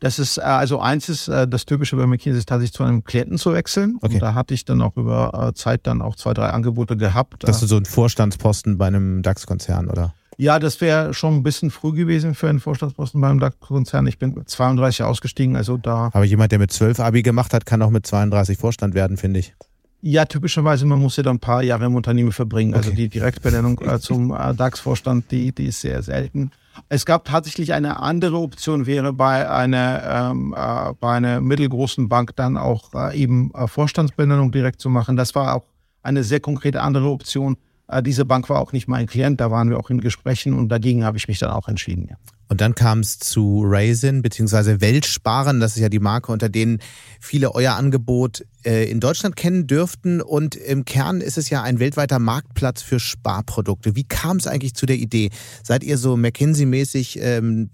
[0.00, 3.04] Das ist, äh, also eins ist, äh, das Typische bei McKinsey ist tatsächlich zu einem
[3.04, 3.98] Klienten zu wechseln.
[4.00, 4.14] Okay.
[4.14, 7.44] Und da hatte ich dann auch über äh, Zeit dann auch zwei, drei Angebote gehabt.
[7.44, 10.14] Das ist so ein Vorstandsposten bei einem DAX-Konzern, oder?
[10.38, 14.06] Ja, das wäre schon ein bisschen früh gewesen für einen Vorstandsposten beim DAX-Konzern.
[14.06, 16.10] Ich bin mit 32 ausgestiegen, also da.
[16.12, 19.40] Aber jemand, der mit 12 Abi gemacht hat, kann auch mit 32 Vorstand werden, finde
[19.40, 19.54] ich.
[20.04, 22.74] Ja, typischerweise, man muss ja da ein paar Jahre im Unternehmen verbringen.
[22.74, 22.96] Also okay.
[22.96, 26.50] Also die Direktbenennung äh, zum äh, DAX-Vorstand, die, die ist sehr selten.
[26.88, 32.34] Es gab tatsächlich eine andere Option, wäre bei einer, ähm, äh, bei einer mittelgroßen Bank
[32.34, 35.16] dann auch äh, eben äh, Vorstandsbenennung direkt zu machen.
[35.16, 35.66] Das war auch
[36.02, 37.56] eine sehr konkrete andere Option.
[37.86, 40.68] Äh, diese Bank war auch nicht mein Klient, da waren wir auch in Gesprächen und
[40.68, 42.08] dagegen habe ich mich dann auch entschieden.
[42.10, 42.16] Ja.
[42.52, 45.58] Und dann kam es zu Raisin beziehungsweise Weltsparen.
[45.58, 46.80] Das ist ja die Marke, unter denen
[47.18, 50.20] viele euer Angebot äh, in Deutschland kennen dürften.
[50.20, 53.96] Und im Kern ist es ja ein weltweiter Marktplatz für Sparprodukte.
[53.96, 55.30] Wie kam es eigentlich zu der Idee?
[55.62, 57.70] Seid ihr so McKinsey-mäßig ähm,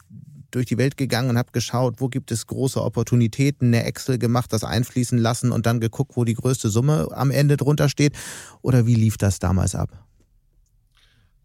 [0.52, 4.52] durch die Welt gegangen und habt geschaut, wo gibt es große Opportunitäten, eine Excel gemacht,
[4.52, 8.12] das einfließen lassen und dann geguckt, wo die größte Summe am Ende drunter steht?
[8.62, 10.04] Oder wie lief das damals ab?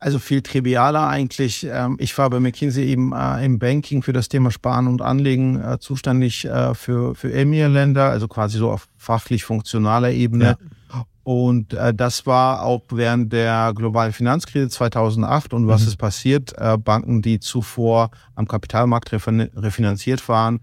[0.03, 1.65] Also viel trivialer eigentlich.
[1.65, 5.61] Ähm, ich war bei McKinsey eben äh, im Banking für das Thema Sparen und Anlegen
[5.61, 10.57] äh, zuständig äh, für, für EMIR-Länder, also quasi so auf fachlich funktionaler Ebene.
[10.93, 11.05] Ja.
[11.23, 15.53] Und das war auch während der globalen Finanzkrise 2008.
[15.53, 15.87] Und was mhm.
[15.87, 16.53] ist passiert?
[16.83, 20.59] Banken, die zuvor am Kapitalmarkt refinanziert waren,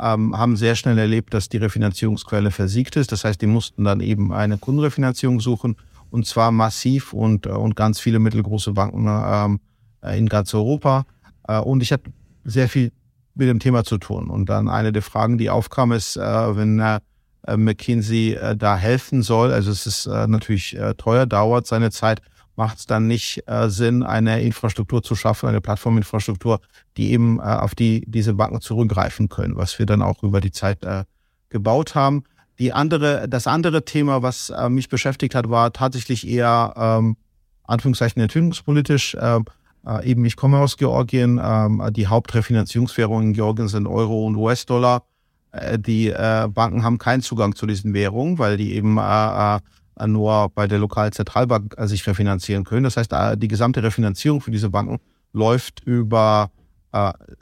[0.00, 3.10] ähm, haben sehr schnell erlebt, dass die Refinanzierungsquelle versiegt ist.
[3.10, 5.74] Das heißt, die mussten dann eben eine Kundenrefinanzierung suchen
[6.10, 9.60] und zwar massiv und, äh, und ganz viele mittelgroße Banken ähm,
[10.02, 11.04] äh, in ganz Europa.
[11.48, 12.10] Äh, und ich hatte
[12.44, 12.92] sehr viel
[13.34, 14.30] mit dem Thema zu tun.
[14.30, 17.00] Und dann eine der Fragen, die aufkam, ist, äh, wenn äh,
[17.56, 22.22] McKinsey äh, da helfen soll, also es ist natürlich teuer, dauert seine Zeit,
[22.56, 26.60] macht es dann nicht Sinn, eine Infrastruktur zu schaffen, eine Plattforminfrastruktur,
[26.96, 30.78] die eben auf die diese Banken zurückgreifen können, was wir dann auch über die Zeit
[31.50, 32.24] gebaut haben.
[32.58, 37.16] Die andere, das andere Thema, was äh, mich beschäftigt hat, war tatsächlich eher ähm,
[37.64, 39.14] Anführungszeichen entwicklungspolitisch.
[39.14, 39.40] Äh,
[39.86, 41.38] äh, eben, ich komme aus Georgien.
[41.38, 45.04] Äh, die Hauptrefinanzierungswährungen in Georgien sind Euro und US-Dollar.
[45.52, 50.06] Äh, die äh, Banken haben keinen Zugang zu diesen Währungen, weil die eben äh, äh,
[50.06, 52.84] nur bei der lokalen Zentralbank äh, sich refinanzieren können.
[52.84, 54.98] Das heißt, äh, die gesamte Refinanzierung für diese Banken
[55.32, 56.50] läuft über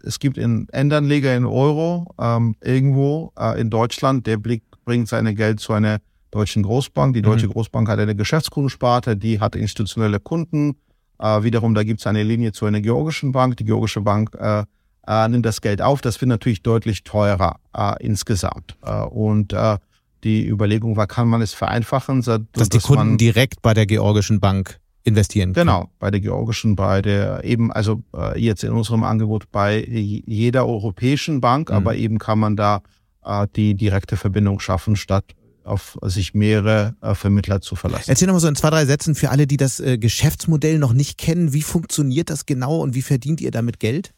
[0.03, 5.35] es gibt einen Endanleger in Euro ähm, irgendwo äh, in Deutschland, der blickt bringt seine
[5.35, 5.99] Geld zu einer
[6.31, 7.15] deutschen Großbank.
[7.15, 7.53] Die deutsche mhm.
[7.53, 10.77] Großbank hat eine Geschäftskundensparte, die hat institutionelle Kunden.
[11.19, 13.57] Äh, wiederum, da gibt es eine Linie zu einer georgischen Bank.
[13.57, 14.65] Die georgische Bank äh,
[15.07, 16.01] äh, nimmt das Geld auf.
[16.01, 18.77] Das wird natürlich deutlich teurer äh, insgesamt.
[18.83, 19.79] Äh, und äh,
[20.25, 22.23] die Überlegung war, kann man es vereinfachen?
[22.23, 25.67] So, dass, dass die Kunden direkt bei der georgischen Bank investieren können.
[25.67, 28.03] Genau, bei der georgischen, bei der eben, also
[28.37, 31.77] jetzt in unserem Angebot bei jeder europäischen Bank, mhm.
[31.77, 32.81] aber eben kann man da
[33.25, 35.25] äh, die direkte Verbindung schaffen, statt
[35.65, 38.05] auf sich mehrere äh, Vermittler zu verlassen.
[38.09, 41.19] Erzähl nochmal so in zwei, drei Sätzen für alle, die das äh, Geschäftsmodell noch nicht
[41.19, 41.53] kennen.
[41.53, 44.13] Wie funktioniert das genau und wie verdient ihr damit Geld?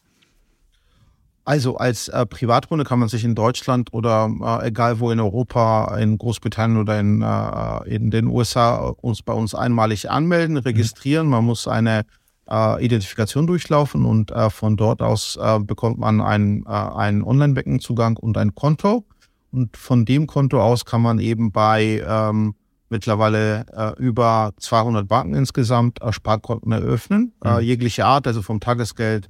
[1.47, 5.97] Also als äh, Privatkunde kann man sich in Deutschland oder äh, egal wo in Europa,
[5.97, 11.27] in Großbritannien oder in, äh, in den USA uns bei uns einmalig anmelden, registrieren.
[11.27, 11.31] Mhm.
[11.31, 12.03] Man muss eine
[12.49, 18.17] äh, Identifikation durchlaufen und äh, von dort aus äh, bekommt man einen, äh, einen Online-Banking-Zugang
[18.17, 19.05] und ein Konto.
[19.51, 22.55] Und von dem Konto aus kann man eben bei, ähm,
[22.89, 27.57] mittlerweile äh, über 200 Banken insgesamt äh, Sparkonten eröffnen, äh, mhm.
[27.57, 29.29] äh, jegliche Art, also vom Tagesgeld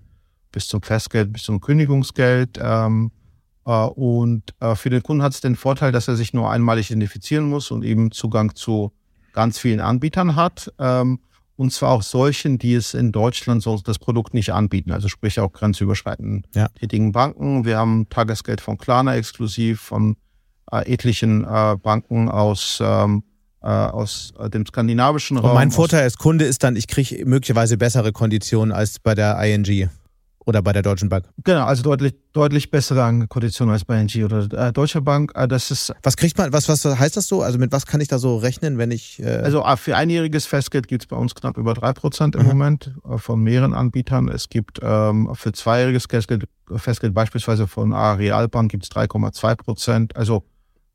[0.52, 2.60] bis zum Festgeld, bis zum Kündigungsgeld.
[2.62, 3.12] Ähm,
[3.66, 6.90] äh, und äh, für den Kunden hat es den Vorteil, dass er sich nur einmalig
[6.90, 8.92] identifizieren muss und eben Zugang zu
[9.34, 10.74] ganz vielen Anbietern hat.
[10.80, 11.20] Ähm,
[11.58, 15.40] und zwar auch solchen, die es in Deutschland sonst das Produkt nicht anbieten, also sprich
[15.40, 16.70] auch grenzüberschreitend ja.
[16.70, 17.66] tätigen Banken.
[17.66, 20.16] Wir haben Tagesgeld von Klarna exklusiv, von
[20.72, 23.24] äh, etlichen äh, Banken aus ähm,
[23.62, 25.50] äh, aus äh, dem skandinavischen Raum.
[25.50, 29.38] Und mein Vorteil als Kunde ist dann, ich kriege möglicherweise bessere Konditionen als bei der
[29.44, 29.90] ING
[30.48, 31.26] oder bei der Deutschen Bank.
[31.44, 35.34] Genau, also deutlich, deutlich bessere Konditionen als bei ING oder äh, Deutscher Bank.
[35.36, 35.94] Äh, das ist.
[36.04, 37.42] Was kriegt man, was, was heißt das so?
[37.42, 39.22] Also mit was kann ich da so rechnen, wenn ich.
[39.22, 42.44] Äh also äh, für einjähriges Festgeld gibt es bei uns knapp über drei Prozent im
[42.44, 42.48] mhm.
[42.48, 44.30] Moment äh, von mehreren Anbietern.
[44.30, 50.16] Es gibt ähm, für zweijähriges Festgeld, Festgeld beispielsweise von Arealbank gibt es 3,2 Prozent.
[50.16, 50.44] Also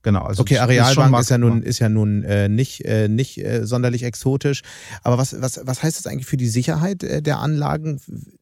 [0.03, 0.23] Genau.
[0.23, 3.65] Also okay, Arealbank ist, ist, ja nun ist ja nun äh, nicht äh, nicht äh,
[3.65, 4.62] sonderlich exotisch.
[5.03, 8.01] Aber was was was heißt das eigentlich für die Sicherheit äh, der Anlagen?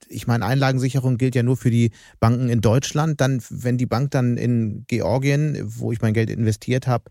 [0.09, 3.21] Ich meine, Einlagensicherung gilt ja nur für die Banken in Deutschland.
[3.21, 7.05] Dann, wenn die Bank dann in Georgien, wo ich mein Geld investiert habe,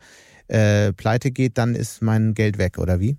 [0.47, 3.17] äh, pleite geht, dann ist mein Geld weg oder wie?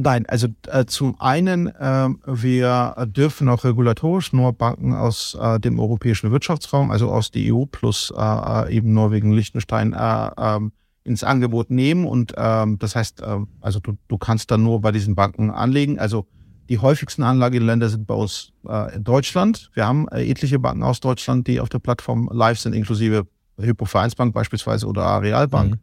[0.00, 5.80] Nein, also äh, zum einen, äh, wir dürfen auch regulatorisch nur Banken aus äh, dem
[5.80, 10.70] europäischen Wirtschaftsraum, also aus der EU plus äh, äh, eben Norwegen, Liechtenstein äh, ähm,
[11.02, 12.06] ins Angebot nehmen.
[12.06, 15.98] Und ähm, das heißt, äh, also du, du kannst dann nur bei diesen Banken anlegen.
[15.98, 16.28] Also
[16.68, 18.52] die häufigsten Anlageländer sind bei uns
[18.94, 19.70] in Deutschland.
[19.72, 23.26] Wir haben etliche Banken aus Deutschland, die auf der Plattform live sind, inklusive
[23.58, 25.78] Hypo Vereinsbank beispielsweise oder Arealbank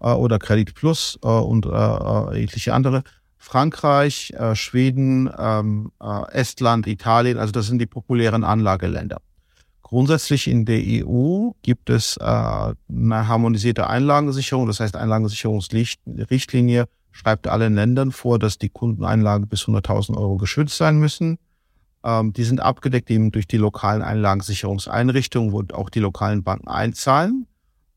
[0.00, 0.06] mhm.
[0.06, 3.04] oder Credit Plus äh, und äh etliche andere.
[3.42, 9.20] Frankreich, äh, Schweden, ähm, äh, Estland, Italien, also das sind die populären Anlageländer.
[9.82, 12.76] Grundsätzlich in der EU gibt es äh, eine
[13.28, 20.36] harmonisierte Einlagensicherung, das heißt Einlagensicherungsrichtlinie schreibt allen Ländern vor, dass die Kundeneinlagen bis 100.000 Euro
[20.36, 21.38] geschützt sein müssen.
[22.04, 27.48] Ähm, die sind abgedeckt eben durch die lokalen Einlagensicherungseinrichtungen, wo auch die lokalen Banken einzahlen.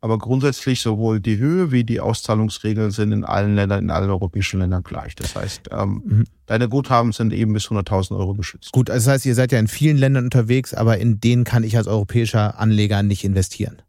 [0.06, 4.60] Aber grundsätzlich sowohl die Höhe wie die Auszahlungsregeln sind in allen Ländern, in allen europäischen
[4.60, 5.16] Ländern gleich.
[5.16, 6.24] Das heißt, ähm, mhm.
[6.46, 8.72] deine Guthaben sind eben bis 100.000 Euro geschützt.
[8.72, 11.64] Gut, also das heißt, ihr seid ja in vielen Ländern unterwegs, aber in denen kann
[11.64, 13.82] ich als europäischer Anleger nicht investieren.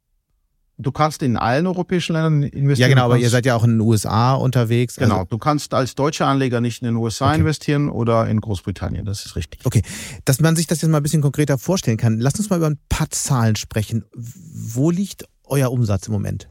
[0.79, 2.89] Du kannst in allen europäischen Ländern investieren.
[2.89, 4.99] Ja, genau, aber ihr seid ja auch in den USA unterwegs.
[4.99, 7.41] Also genau, du kannst als deutscher Anleger nicht in den USA okay.
[7.41, 9.61] investieren oder in Großbritannien, das ist richtig.
[9.65, 9.83] Okay,
[10.25, 12.21] dass man sich das jetzt mal ein bisschen konkreter vorstellen kann.
[12.21, 14.07] Lass uns mal über ein paar Zahlen sprechen.
[14.15, 16.49] Wo liegt euer Umsatz im Moment?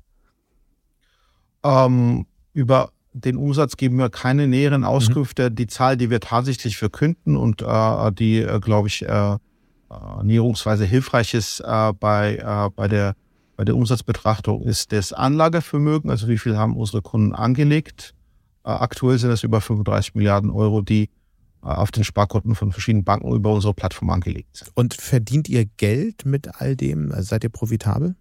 [1.63, 4.83] Ähm, über den Umsatz geben wir keine näheren.
[4.83, 5.49] Auskünfte.
[5.49, 5.55] Mhm.
[5.55, 9.37] Die Zahl, die wir tatsächlich verkünden und äh, die, äh, glaube ich, äh, äh,
[10.23, 13.15] näherungsweise hilfreich ist äh, bei, äh, bei, der,
[13.55, 16.09] bei der Umsatzbetrachtung, ist das Anlagevermögen.
[16.09, 18.13] Also wie viel haben unsere Kunden angelegt?
[18.65, 21.09] Äh, aktuell sind es über 35 Milliarden Euro, die
[21.61, 24.71] auf den Sparkonten von verschiedenen Banken über unsere Plattform angelegt sind.
[24.75, 27.11] Und verdient ihr Geld mit all dem?
[27.11, 28.15] Also seid ihr profitabel?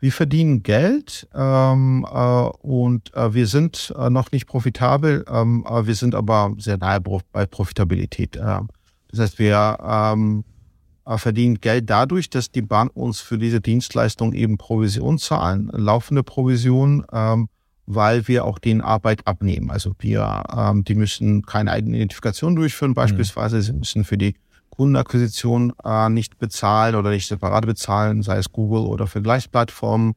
[0.00, 2.16] Wir verdienen Geld ähm, äh,
[2.60, 7.46] und äh, wir sind äh, noch nicht profitabel, ähm, wir sind aber sehr nahe bei
[7.46, 8.36] Profitabilität.
[8.36, 8.60] Äh.
[9.08, 10.44] das heißt, wir ähm,
[11.06, 16.22] äh, verdienen Geld dadurch, dass die Banken uns für diese Dienstleistung eben Provision zahlen, laufende
[16.22, 17.48] Provision, ähm,
[17.86, 19.70] weil wir auch den Arbeit abnehmen.
[19.70, 22.94] Also wir, ähm, die müssen keine eigene Identifikation durchführen, mhm.
[22.94, 23.56] beispielsweise.
[23.56, 23.62] Mhm.
[23.62, 24.34] Sie müssen für die
[24.76, 30.14] Kundenakquisition äh, nicht bezahlen oder nicht separat bezahlen, sei es Google oder Vergleichsplattformen.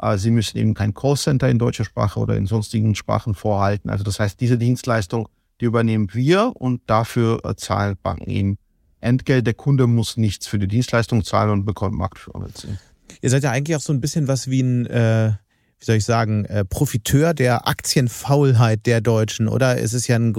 [0.00, 3.90] Äh, sie müssen eben kein Callcenter in deutscher Sprache oder in sonstigen Sprachen vorhalten.
[3.90, 5.28] Also das heißt, diese Dienstleistung,
[5.60, 8.58] die übernehmen wir und dafür äh, zahlen Banken eben
[9.00, 9.46] Entgelt.
[9.46, 12.46] Der Kunde muss nichts für die Dienstleistung zahlen und bekommt Marktführer.
[13.22, 15.32] Ihr seid ja eigentlich auch so ein bisschen was wie ein äh,
[15.80, 19.80] wie soll ich sagen, äh, Profiteur der Aktienfaulheit der Deutschen, oder?
[19.80, 20.34] Es ist ja ein,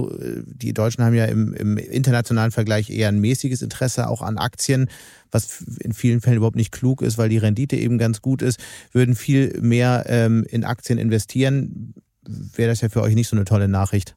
[0.45, 4.88] die Deutschen haben ja im, im internationalen Vergleich eher ein mäßiges Interesse auch an Aktien,
[5.32, 8.60] was in vielen Fällen überhaupt nicht klug ist, weil die Rendite eben ganz gut ist,
[8.91, 11.95] würden viel mehr ähm, in Aktien investieren.
[12.23, 14.15] Wäre das ja für euch nicht so eine tolle Nachricht?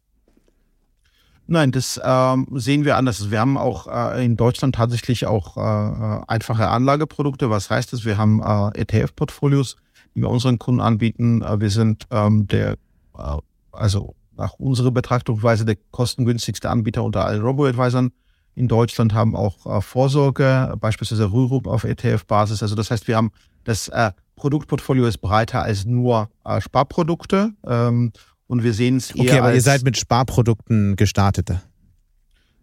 [1.46, 3.30] Nein, das ähm, sehen wir anders.
[3.30, 7.48] Wir haben auch äh, in Deutschland tatsächlich auch äh, äh einfache Anlageprodukte.
[7.48, 8.04] Was heißt das?
[8.04, 9.76] Wir haben äh, ETF-Portfolios,
[10.14, 11.42] die wir unseren Kunden anbieten.
[11.42, 12.72] Äh, wir sind ähm, der,
[13.16, 13.37] äh,
[13.72, 18.11] also nach unserer Betrachtungsweise der kostengünstigste Anbieter unter allen Robo-Advisern
[18.57, 22.62] in Deutschland, haben auch äh, Vorsorge, beispielsweise Rürup auf ETF-Basis.
[22.62, 23.33] Also das heißt, wir haben
[23.65, 27.52] das äh, Produktportfolio ist breiter als nur äh, Sparprodukte.
[27.67, 28.12] Ähm,
[28.46, 29.23] und wir sehen es eher.
[29.23, 31.50] Okay, aber ihr seid mit Sparprodukten gestartet.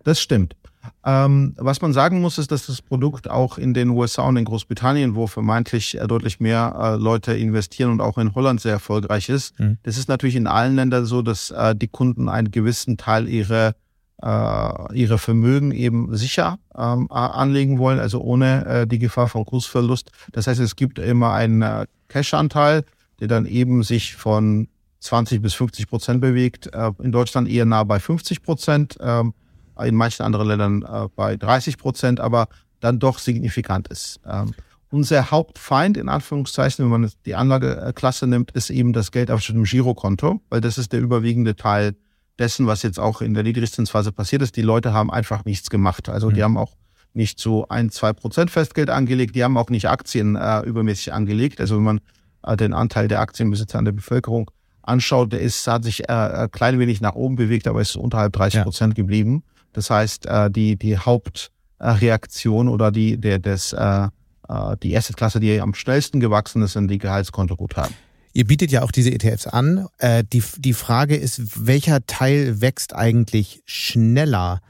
[0.03, 0.55] Das stimmt.
[1.03, 4.45] Ähm, was man sagen muss, ist, dass das Produkt auch in den USA und in
[4.45, 9.29] Großbritannien, wo vermeintlich äh, deutlich mehr äh, Leute investieren und auch in Holland sehr erfolgreich
[9.29, 9.77] ist, mhm.
[9.83, 13.73] das ist natürlich in allen Ländern so, dass äh, die Kunden einen gewissen Teil ihrer
[14.21, 20.11] äh, ihre Vermögen eben sicher ähm, anlegen wollen, also ohne äh, die Gefahr von Kursverlust.
[20.31, 22.83] Das heißt, es gibt immer einen äh, Cash-Anteil,
[23.19, 24.67] der dann eben sich von
[24.99, 26.69] 20 bis 50 Prozent bewegt.
[27.01, 28.97] In Deutschland eher nah bei 50 Prozent.
[29.01, 29.33] Ähm,
[29.83, 32.47] in manchen anderen Ländern äh, bei 30 Prozent, aber
[32.79, 34.19] dann doch signifikant ist.
[34.25, 34.53] Ähm,
[34.89, 39.63] unser Hauptfeind, in Anführungszeichen, wenn man die Anlageklasse nimmt, ist eben das Geld auf dem
[39.63, 41.95] Girokonto, weil das ist der überwiegende Teil
[42.37, 44.57] dessen, was jetzt auch in der Niedrigzinsphase passiert ist.
[44.57, 46.09] Die Leute haben einfach nichts gemacht.
[46.09, 46.33] Also mhm.
[46.33, 46.75] die haben auch
[47.13, 49.35] nicht so ein, zwei Prozent Festgeld angelegt.
[49.35, 51.61] Die haben auch nicht Aktien äh, übermäßig angelegt.
[51.61, 52.01] Also wenn man
[52.43, 54.51] äh, den Anteil der Aktienbesitzer an der Bevölkerung
[54.81, 58.33] anschaut, der ist, hat sich äh, ein klein wenig nach oben bewegt, aber ist unterhalb
[58.33, 59.03] 30 Prozent ja.
[59.03, 59.43] geblieben.
[59.73, 64.07] Das heißt, äh, die, die Hauptreaktion oder die, der, des, äh,
[64.47, 67.95] äh, die Assetklasse, die am schnellsten gewachsen ist, sind die Gehaltskontoguthaben.
[68.33, 69.87] Ihr bietet ja auch diese ETFs an.
[69.97, 74.61] Äh, die, die Frage ist, welcher Teil wächst eigentlich schneller?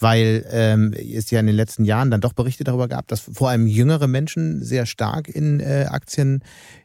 [0.00, 3.50] Weil ähm, es ja in den letzten Jahren dann doch Berichte darüber gab, dass vor
[3.50, 6.42] allem jüngere Menschen sehr stark in äh, Aktien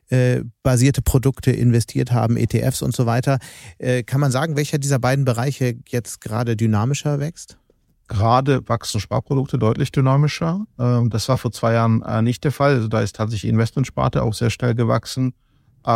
[0.10, 3.40] äh, basierte Produkte investiert haben, ETFs und so weiter.
[3.80, 7.58] Äh, kann man sagen, welcher dieser beiden Bereiche jetzt gerade dynamischer wächst?
[8.08, 10.66] Gerade wachsen Sparprodukte deutlich dynamischer.
[10.78, 12.76] Ähm, das war vor zwei Jahren äh, nicht der Fall.
[12.76, 15.34] Also da ist tatsächlich Investmentsparte auch sehr schnell gewachsen.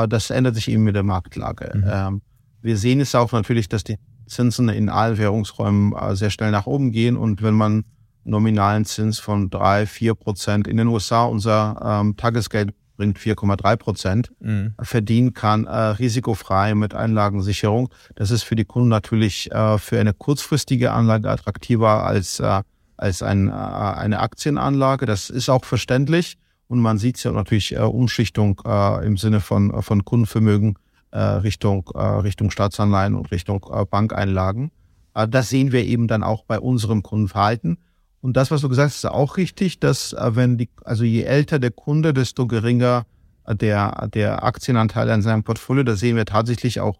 [0.07, 1.71] Das ändert sich eben mit der Marktlage.
[1.75, 1.83] Mhm.
[1.91, 2.21] Ähm,
[2.61, 3.97] wir sehen es auch natürlich, dass die
[4.29, 7.17] Zinsen in allen Währungsräumen sehr schnell nach oben gehen.
[7.17, 7.83] Und wenn man
[8.23, 14.31] nominalen Zins von drei, vier Prozent in den USA unser ähm, Tagesgeld bringt 4,3 Prozent,
[14.41, 14.73] mhm.
[14.81, 17.89] verdienen kann, äh, risikofrei mit Einlagensicherung.
[18.15, 22.61] Das ist für die Kunden natürlich äh, für eine kurzfristige Anlage attraktiver als, äh,
[22.97, 25.05] als ein, äh, eine Aktienanlage.
[25.05, 26.37] Das ist auch verständlich.
[26.67, 31.89] Und man sieht ja natürlich äh, Umschichtung äh, im Sinne von, von Kundenvermögen äh, Richtung,
[31.95, 34.71] äh, Richtung Staatsanleihen und Richtung äh, Bankeinlagen.
[35.13, 37.77] Äh, das sehen wir eben dann auch bei unserem Kundenverhalten.
[38.21, 41.23] Und das, was du gesagt hast, ist auch richtig, dass äh, wenn die, also je
[41.23, 43.05] älter der Kunde, desto geringer
[43.45, 45.83] äh, der, der Aktienanteil an seinem Portfolio.
[45.83, 46.99] Das sehen wir tatsächlich auch,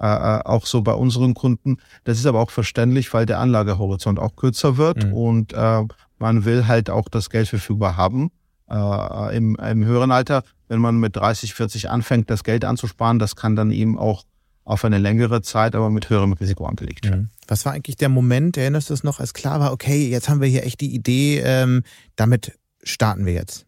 [0.00, 1.78] äh, äh, auch so bei unseren Kunden.
[2.04, 5.12] Das ist aber auch verständlich, weil der Anlagehorizont auch kürzer wird mhm.
[5.12, 5.82] und äh,
[6.18, 8.30] man will halt auch das Geld verfügbar haben.
[8.68, 13.34] Äh, im, Im höheren Alter, wenn man mit 30, 40 anfängt, das Geld anzusparen, das
[13.34, 14.24] kann dann eben auch
[14.64, 17.22] auf eine längere Zeit, aber mit höherem Risiko angelegt werden.
[17.22, 17.28] Mhm.
[17.48, 20.40] Was war eigentlich der Moment, erinnerst du es noch, als klar war, okay, jetzt haben
[20.40, 21.82] wir hier echt die Idee, ähm,
[22.14, 23.66] damit starten wir jetzt?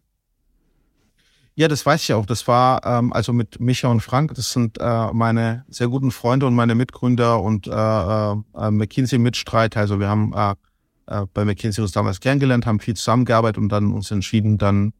[1.55, 2.25] Ja, das weiß ich auch.
[2.25, 6.47] Das war ähm, also mit Micha und Frank, das sind äh, meine sehr guten Freunde
[6.47, 9.81] und meine Mitgründer und äh, äh, McKinsey-Mitstreiter.
[9.81, 10.55] Also wir haben äh,
[11.07, 14.93] äh, bei McKinsey uns damals kennengelernt, haben viel zusammengearbeitet und dann uns entschieden, dann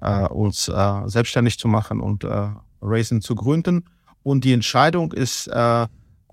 [0.00, 2.48] äh, uns äh, selbstständig zu machen und äh,
[2.82, 3.84] Raisin zu gründen.
[4.22, 5.86] Und die Entscheidung ist äh,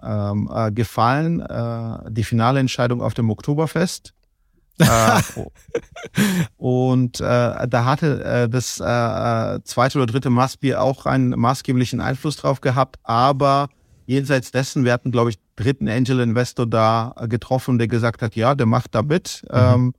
[0.03, 4.13] ähm, äh, gefallen, äh, die finale Entscheidung auf dem Oktoberfest.
[4.80, 5.22] äh,
[6.57, 11.99] und äh, da hatte äh, das äh, äh, zweite oder dritte Maßbier auch einen maßgeblichen
[11.99, 13.70] Einfluss drauf gehabt, aber
[14.05, 18.36] jenseits dessen, wir hatten, glaube ich, dritten Angel Investor da äh, getroffen, der gesagt hat,
[18.36, 19.43] ja, der macht da mit.
[19.51, 19.57] Mhm.
[19.57, 19.93] Ähm,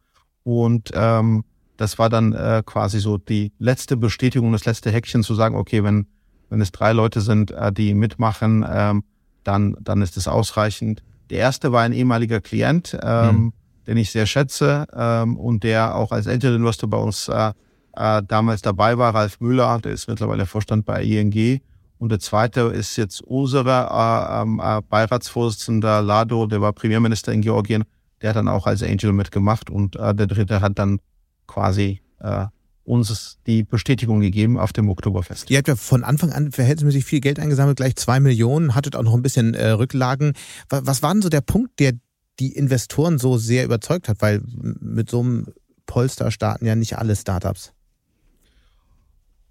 [0.44, 1.44] und ähm,
[1.78, 5.82] das war dann äh, quasi so die letzte Bestätigung, das letzte Häkchen zu sagen, okay,
[5.82, 6.06] wenn
[6.50, 9.04] wenn es drei Leute sind, äh, die mitmachen, ähm,
[9.44, 11.02] dann, dann ist es ausreichend.
[11.30, 13.52] Der erste war ein ehemaliger Klient, ähm, mhm.
[13.86, 17.52] den ich sehr schätze ähm, und der auch als Angel Investor bei uns äh,
[17.96, 21.60] äh, damals dabei war, Ralf Müller, der ist mittlerweile Vorstand bei ING.
[21.98, 27.84] Und der zweite ist jetzt unserer ähm, äh, Beiratsvorsitzender Lado, der war Premierminister in Georgien,
[28.22, 31.00] der hat dann auch als Angel mitgemacht und äh, der dritte hat dann
[31.48, 32.46] quasi äh,
[32.84, 35.50] uns die Bestätigung gegeben auf dem Oktoberfest.
[35.50, 39.02] Ihr habt ja von Anfang an verhältnismäßig viel Geld eingesammelt, gleich zwei Millionen, hattet auch
[39.02, 40.32] noch ein bisschen äh, Rücklagen.
[40.68, 41.92] Was, was war denn so der Punkt, der
[42.38, 44.22] die Investoren so sehr überzeugt hat?
[44.22, 45.46] Weil mit so einem
[45.86, 47.72] Polster starten ja nicht alle Startups.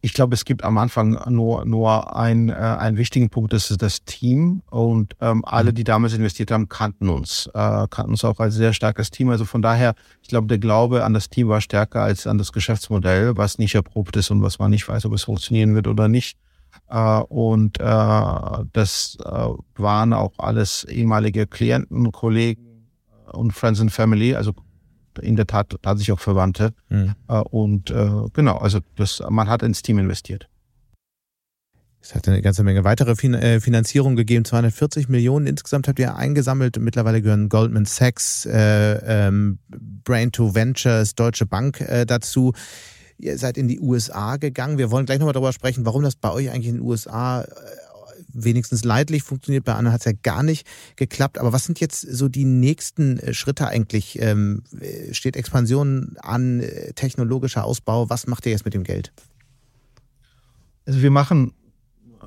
[0.01, 3.81] Ich glaube, es gibt am Anfang nur, nur ein, äh, einen wichtigen Punkt, das ist
[3.81, 4.61] das Team.
[4.69, 5.75] Und ähm, alle, mhm.
[5.75, 9.29] die damals investiert haben, kannten uns, äh, kannten uns auch als sehr starkes Team.
[9.29, 12.53] Also von daher, ich glaube, der Glaube an das Team war stärker als an das
[12.53, 16.07] Geschäftsmodell, was nicht erprobt ist und was man nicht weiß, ob es funktionieren wird oder
[16.07, 16.37] nicht.
[16.89, 22.87] Äh, und äh, das äh, waren auch alles ehemalige Klienten, Kollegen
[23.31, 24.53] und Friends and Family, also
[25.19, 26.73] in der Tat tatsächlich auch Verwandte.
[26.89, 27.15] Mhm.
[27.27, 30.47] Und äh, genau, also das, man hat ins Team investiert.
[31.99, 36.79] Es hat eine ganze Menge weitere äh, Finanzierung gegeben, 240 Millionen insgesamt habt ihr eingesammelt.
[36.79, 39.59] Mittlerweile gehören Goldman Sachs, äh, ähm,
[40.05, 42.53] Brain2 Ventures, Deutsche Bank äh, dazu.
[43.17, 44.77] Ihr seid in die USA gegangen.
[44.77, 47.45] Wir wollen gleich nochmal darüber sprechen, warum das bei euch eigentlich in den USA
[48.43, 49.65] wenigstens leidlich funktioniert.
[49.65, 51.37] Bei anderen hat es ja gar nicht geklappt.
[51.37, 54.19] Aber was sind jetzt so die nächsten äh, Schritte eigentlich?
[54.21, 54.63] Ähm,
[55.11, 56.63] steht Expansion an,
[56.95, 58.09] technologischer Ausbau?
[58.09, 59.11] Was macht ihr jetzt mit dem Geld?
[60.85, 61.53] Also wir machen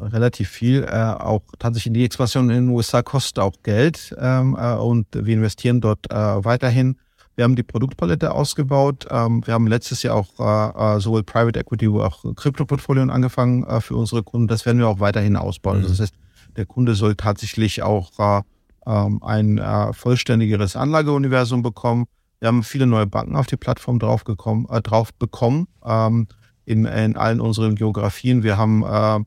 [0.00, 0.84] relativ viel.
[0.84, 5.34] Äh, auch tatsächlich die Expansion in den USA kostet auch Geld ähm, äh, und wir
[5.34, 6.96] investieren dort äh, weiterhin.
[7.36, 9.06] Wir haben die Produktpalette ausgebaut.
[9.10, 13.64] Ähm, wir haben letztes Jahr auch äh, äh sowohl Private Equity wie auch Krypto-Portfolien angefangen
[13.64, 14.48] äh, für unsere Kunden.
[14.48, 15.78] Das werden wir auch weiterhin ausbauen.
[15.78, 15.82] Mhm.
[15.84, 16.14] Das heißt,
[16.56, 18.42] der Kunde soll tatsächlich auch äh,
[18.86, 22.06] ähm, ein äh, vollständigeres Anlageuniversum bekommen.
[22.40, 26.26] Wir haben viele neue Banken auf die Plattform drauf, gekommen, drauf bekommen ähm,
[26.64, 28.42] in, in allen unseren Geografien.
[28.42, 29.26] Wir haben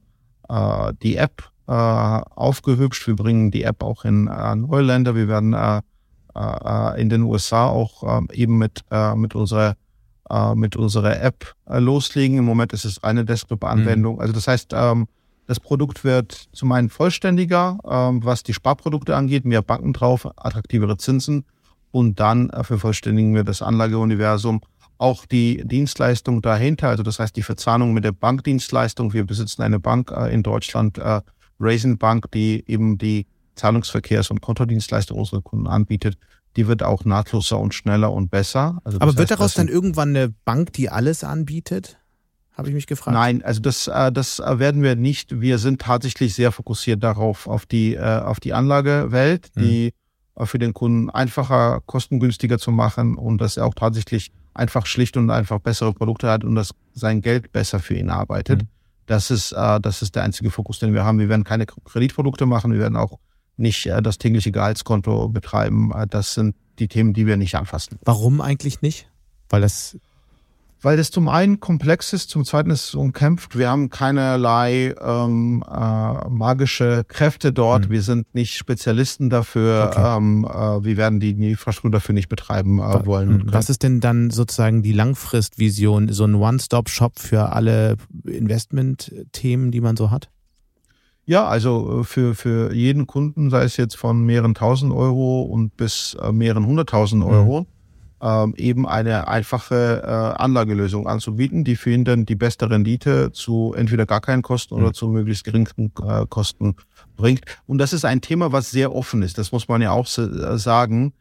[1.01, 3.07] die App aufgehübscht.
[3.07, 5.15] Wir bringen die App auch in äh, neue Länder.
[5.15, 5.81] Wir werden äh,
[6.35, 9.75] äh, in den USA auch äh, eben mit, äh, mit unserer
[10.29, 12.37] äh, mit unserer App äh, loslegen.
[12.37, 14.15] Im Moment ist es eine Desktop-Anwendung.
[14.15, 14.21] Mhm.
[14.21, 15.07] Also das heißt, ähm,
[15.47, 20.97] das Produkt wird zum einen vollständiger, ähm, was die Sparprodukte angeht, mehr Banken drauf, attraktivere
[20.97, 21.45] Zinsen
[21.91, 24.61] und dann äh, vervollständigen wir das Anlageuniversum
[24.97, 29.11] auch die Dienstleistung dahinter, also das heißt die Verzahnung mit der Bankdienstleistung.
[29.11, 31.21] Wir besitzen eine Bank äh, in Deutschland, äh,
[31.59, 33.25] Raisin Bank, die eben die
[33.57, 36.17] Zahlungsverkehrs- und Kontodienstleistung unserer Kunden anbietet.
[36.55, 38.79] Die wird auch nahtloser und schneller und besser.
[38.83, 41.97] Also Aber wird heißt, daraus dann irgendwann eine Bank, die alles anbietet?
[42.55, 43.15] Habe ich mich gefragt.
[43.15, 45.41] Nein, also das, äh, das werden wir nicht.
[45.41, 49.93] Wir sind tatsächlich sehr fokussiert darauf, auf die, äh, auf die Anlagewelt, die
[50.37, 50.45] mhm.
[50.45, 55.31] für den Kunden einfacher, kostengünstiger zu machen und dass er auch tatsächlich einfach schlicht und
[55.31, 58.63] einfach bessere Produkte hat und dass sein Geld besser für ihn arbeitet.
[58.63, 58.67] Mhm.
[59.07, 61.17] Das ist, äh, das ist der einzige Fokus, den wir haben.
[61.17, 62.71] Wir werden keine Kreditprodukte machen.
[62.71, 63.17] Wir werden auch
[63.57, 65.91] nicht äh, das tägliche Gehaltskonto betreiben.
[65.95, 67.99] Äh, das sind die Themen, die wir nicht anfassen.
[68.03, 69.07] Warum eigentlich nicht?
[69.49, 69.97] Weil das
[70.83, 73.57] weil das zum einen komplex ist, zum zweiten ist es umkämpft.
[73.57, 77.87] Wir haben keinerlei ähm, äh, magische Kräfte dort.
[77.87, 77.91] Mhm.
[77.91, 79.91] Wir sind nicht Spezialisten dafür.
[79.91, 80.17] Okay.
[80.17, 83.43] Ähm, äh, wir werden die, Infrastruktur dafür nicht betreiben äh, wollen.
[83.45, 87.95] Was ist denn dann sozusagen die Langfristvision, so ein One-Stop-Shop für alle
[88.25, 90.29] Investment-Themen, die man so hat?
[91.25, 95.77] Ja, also äh, für, für jeden Kunden, sei es jetzt von mehreren tausend Euro und
[95.77, 97.29] bis äh, mehreren hunderttausend mhm.
[97.29, 97.67] Euro, mhm
[98.23, 103.73] ähm, eben eine einfache äh, Anlagelösung anzubieten, die für ihn dann die beste Rendite zu
[103.75, 104.93] entweder gar keinen Kosten oder mhm.
[104.93, 106.75] zu möglichst geringen äh, Kosten
[107.17, 107.41] bringt.
[107.67, 109.37] Und das ist ein Thema, was sehr offen ist.
[109.37, 111.11] Das muss man ja auch äh, sagen.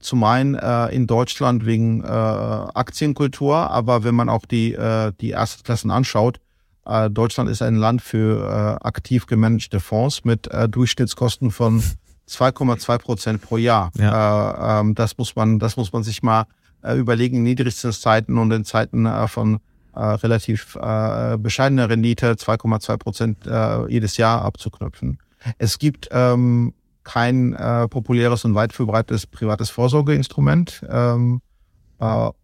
[0.00, 4.74] Zum einen in Deutschland wegen Aktienkultur, aber wenn man auch die,
[5.20, 6.40] die Erstklassen anschaut,
[6.84, 11.82] Deutschland ist ein Land für äh, aktiv gemanagte Fonds mit äh, Durchschnittskosten von
[12.28, 13.90] 2,2 Prozent pro Jahr.
[13.96, 14.78] Ja.
[14.78, 16.46] Äh, ähm, das muss man, das muss man sich mal
[16.82, 19.60] äh, überlegen in Niedrigzinszeiten und in Zeiten äh, von
[19.94, 25.18] äh, relativ äh, bescheidener Rendite 2,2 Prozent äh, jedes Jahr abzuknüpfen.
[25.58, 30.84] Es gibt ähm, kein äh, populäres und weit verbreitetes privates Vorsorgeinstrument.
[30.88, 31.49] Ähm, äh,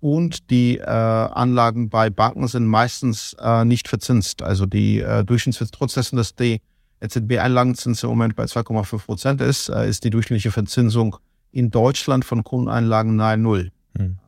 [0.00, 4.42] und die äh, Anlagen bei Banken sind meistens äh, nicht verzinst.
[4.42, 6.61] Also die äh, Durchschnittszins, trotz dessen, dass die
[7.00, 11.16] EZB-Einlagenzins im Moment bei 2,5 Prozent ist, äh, ist die durchschnittliche Verzinsung
[11.52, 13.72] in Deutschland von Kundeneinlagen nahe Null.
[13.96, 14.18] Hm.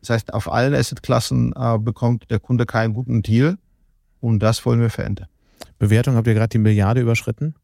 [0.00, 3.58] Das heißt, auf allen Assetklassen äh, bekommt der Kunde keinen guten Deal
[4.20, 5.28] und das wollen wir verändern.
[5.78, 7.54] Bewertung, habt ihr gerade die Milliarde überschritten?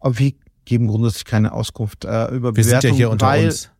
[0.00, 0.32] Aber wir
[0.64, 2.64] geben grundsätzlich keine Auskunft äh, über wir Bewertung.
[2.64, 3.70] Wir sind ja hier unter weil, uns.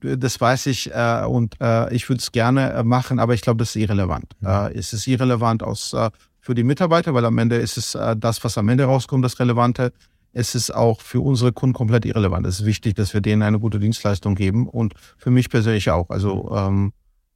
[0.00, 3.58] Das weiß ich äh, und äh, ich würde es gerne äh, machen, aber ich glaube,
[3.58, 4.26] das ist irrelevant.
[4.40, 4.48] Mhm.
[4.48, 8.16] Äh, es ist irrelevant aus äh, für die Mitarbeiter, weil am Ende ist es äh,
[8.16, 9.92] das, was am Ende rauskommt, das Relevante.
[10.32, 12.46] Es ist auch für unsere Kunden komplett irrelevant.
[12.46, 16.10] Es ist wichtig, dass wir denen eine gute Dienstleistung geben und für mich persönlich auch.
[16.10, 16.92] Also ähm,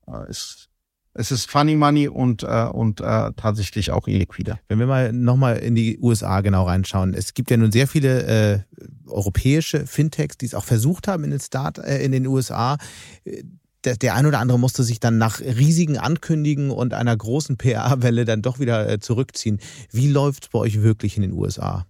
[0.06, 0.68] äh, es,
[1.14, 4.58] es ist Funny Money und, äh, und äh, tatsächlich auch illiquider.
[4.68, 7.14] Wenn wir mal nochmal in die USA genau reinschauen.
[7.14, 8.60] Es gibt ja nun sehr viele äh,
[9.06, 12.78] europäische Fintechs, die es auch versucht haben in den Start äh, in den USA
[13.84, 18.24] der, der ein oder andere musste sich dann nach riesigen Ankündigen und einer großen PR-Welle
[18.24, 19.60] dann doch wieder äh, zurückziehen.
[19.90, 21.86] Wie läuft es bei euch wirklich in den USA?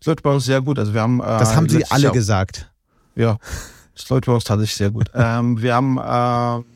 [0.00, 0.78] Es läuft bei uns sehr gut.
[0.78, 1.20] Also wir haben.
[1.20, 2.70] Äh, das haben Sie alle Jahr, gesagt.
[3.14, 3.38] Ja,
[3.94, 5.10] es läuft bei uns tatsächlich sehr gut.
[5.14, 6.75] ähm, wir haben äh,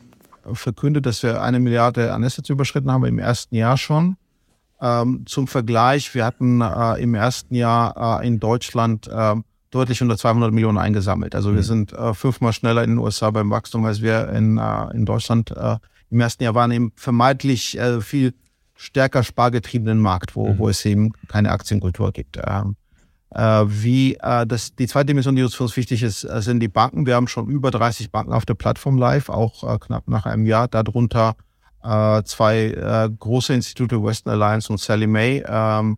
[0.53, 4.17] verkündet, dass wir eine Milliarde an Assets überschritten haben im ersten Jahr schon.
[4.81, 9.35] Ähm, zum Vergleich, wir hatten äh, im ersten Jahr äh, in Deutschland äh,
[9.69, 11.35] deutlich unter 200 Millionen eingesammelt.
[11.35, 11.55] Also mhm.
[11.55, 15.05] wir sind äh, fünfmal schneller in den USA beim Wachstum, als wir in, äh, in
[15.05, 15.77] Deutschland äh,
[16.09, 16.71] im ersten Jahr waren.
[16.71, 18.33] Eben vermeintlich viel
[18.75, 20.59] stärker spargetriebenen Markt, wo, mhm.
[20.59, 22.37] wo es eben keine Aktienkultur gibt.
[22.43, 22.80] Ähm, äh,
[23.33, 26.67] wie äh, das, die zweite Dimension, die uns für uns wichtig ist, äh, sind die
[26.67, 27.05] Banken.
[27.05, 30.45] Wir haben schon über 30 Banken auf der Plattform live, auch äh, knapp nach einem
[30.45, 30.67] Jahr.
[30.67, 31.35] Darunter
[31.83, 35.43] äh, zwei äh, große Institute, Western Alliance und Sally May.
[35.47, 35.97] Ähm,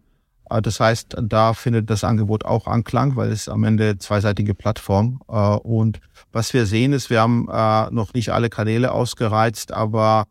[0.50, 5.22] äh, das heißt, da findet das Angebot auch Anklang, weil es am Ende zweiseitige Plattform.
[5.28, 6.00] Äh, und
[6.32, 10.26] was wir sehen ist, wir haben äh, noch nicht alle Kanäle ausgereizt, aber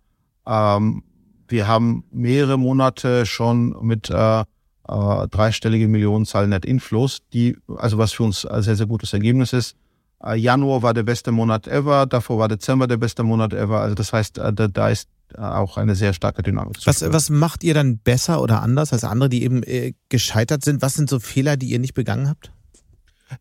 [0.46, 1.02] ähm,
[1.48, 4.10] wir haben mehrere Monate schon mit
[4.88, 9.52] äh, dreistellige Millionenzahl Net Inflows, die, also was für uns ein sehr, sehr gutes Ergebnis
[9.52, 9.76] ist.
[10.24, 13.80] Äh, Januar war der beste Monat ever, davor war Dezember der beste Monat ever.
[13.80, 16.78] Also das heißt, äh, da, da ist äh, auch eine sehr starke Dynamik.
[16.84, 20.82] Was, was macht ihr dann besser oder anders als andere, die eben äh, gescheitert sind?
[20.82, 22.52] Was sind so Fehler, die ihr nicht begangen habt?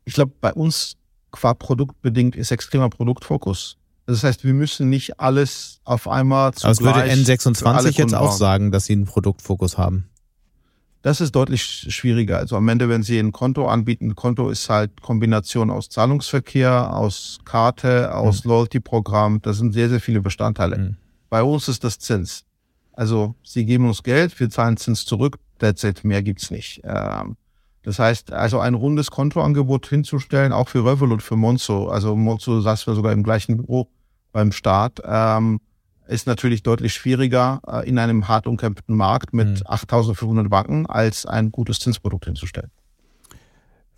[0.06, 0.96] Ich glaube, bei uns
[1.32, 3.78] qua produktbedingt ist extremer Produktfokus.
[4.06, 6.66] Das heißt, wir müssen nicht alles auf einmal zu.
[6.66, 10.10] Aber es würde N26 jetzt auch sagen, dass sie einen Produktfokus haben.
[11.02, 12.38] Das ist deutlich schwieriger.
[12.38, 17.39] Also am Ende, wenn Sie ein Konto anbieten, Konto ist halt Kombination aus Zahlungsverkehr, aus
[17.43, 18.52] Karte, aus mhm.
[18.52, 19.41] Loyalty-Programm.
[19.41, 20.78] Das sind sehr, sehr viele Bestandteile.
[20.78, 20.97] Mhm.
[21.30, 22.45] Bei uns ist das Zins.
[22.93, 25.39] Also Sie geben uns Geld, wir zahlen Zins zurück.
[25.58, 26.04] That's it.
[26.04, 26.82] Mehr gibt's nicht.
[26.84, 27.36] Ähm,
[27.84, 31.88] das heißt, also ein rundes Kontoangebot hinzustellen, auch für Revolut, für Monzo.
[31.88, 33.88] Also Monzo saßen wir sogar im gleichen Büro
[34.32, 34.99] beim Start.
[35.04, 35.62] Ähm,
[36.12, 39.66] ist natürlich deutlich schwieriger äh, in einem hart umkämpften Markt mit mhm.
[39.66, 42.70] 8500 Banken als ein gutes Zinsprodukt hinzustellen.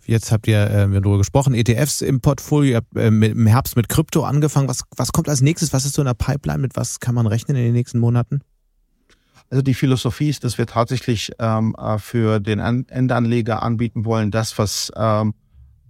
[0.06, 3.88] Jetzt habt ihr äh, darüber gesprochen, ETFs im Portfolio, ihr habt äh, im Herbst mit
[3.88, 4.68] Krypto angefangen.
[4.68, 5.72] Was, was kommt als nächstes?
[5.72, 6.58] Was ist so in der Pipeline?
[6.58, 8.42] Mit was kann man rechnen in den nächsten Monaten?
[9.50, 14.58] Also die Philosophie ist, dass wir tatsächlich ähm, äh, für den Endanleger anbieten wollen, das,
[14.58, 15.34] was ähm,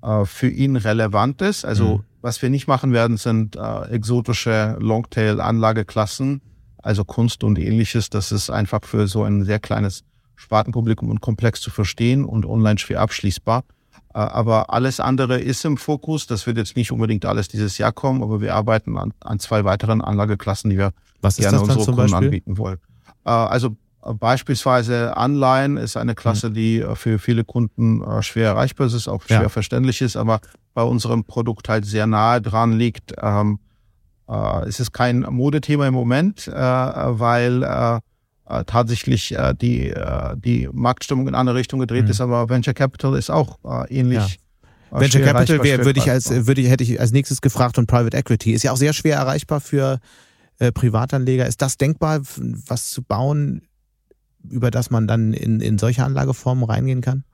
[0.04, 1.64] äh, für ihn relevant ist.
[1.64, 2.04] Also mhm.
[2.20, 6.42] was wir nicht machen werden, sind äh, exotische Longtail-Anlageklassen,
[6.78, 8.10] also Kunst und ähnliches.
[8.10, 10.04] Das ist einfach für so ein sehr kleines
[10.36, 13.64] Spartenpublikum und komplex zu verstehen und online schwer abschließbar.
[14.12, 16.26] Äh, aber alles andere ist im Fokus.
[16.26, 19.64] Das wird jetzt nicht unbedingt alles dieses Jahr kommen, aber wir arbeiten an, an zwei
[19.64, 20.92] weiteren Anlageklassen, die wir
[21.22, 22.16] Was gerne unsere Kunden Beispiel?
[22.16, 22.78] anbieten wollen.
[23.24, 23.76] Äh, also
[24.12, 26.54] Beispielsweise Anleihen ist eine Klasse, mhm.
[26.54, 29.48] die äh, für viele Kunden äh, schwer erreichbar ist, auch schwer ja.
[29.48, 30.40] verständlich ist, aber
[30.74, 33.14] bei unserem Produkt halt sehr nahe dran liegt.
[33.20, 33.60] Ähm,
[34.28, 38.00] äh, es ist kein Modethema im Moment, äh, weil äh,
[38.46, 39.94] äh, tatsächlich die,
[40.36, 42.10] die Marktstimmung in andere Richtung gedreht mhm.
[42.10, 44.38] ist, aber Venture Capital ist auch äh, ähnlich.
[44.92, 45.00] Ja.
[45.00, 48.16] Venture Capital wäre, würde ich als, würde ich, hätte ich als nächstes gefragt und Private
[48.16, 49.98] Equity ist ja auch sehr schwer erreichbar für
[50.74, 51.46] Privatanleger.
[51.46, 53.62] Ist das denkbar, was zu bauen
[54.48, 57.24] über das man dann in, in solche Anlageformen reingehen kann?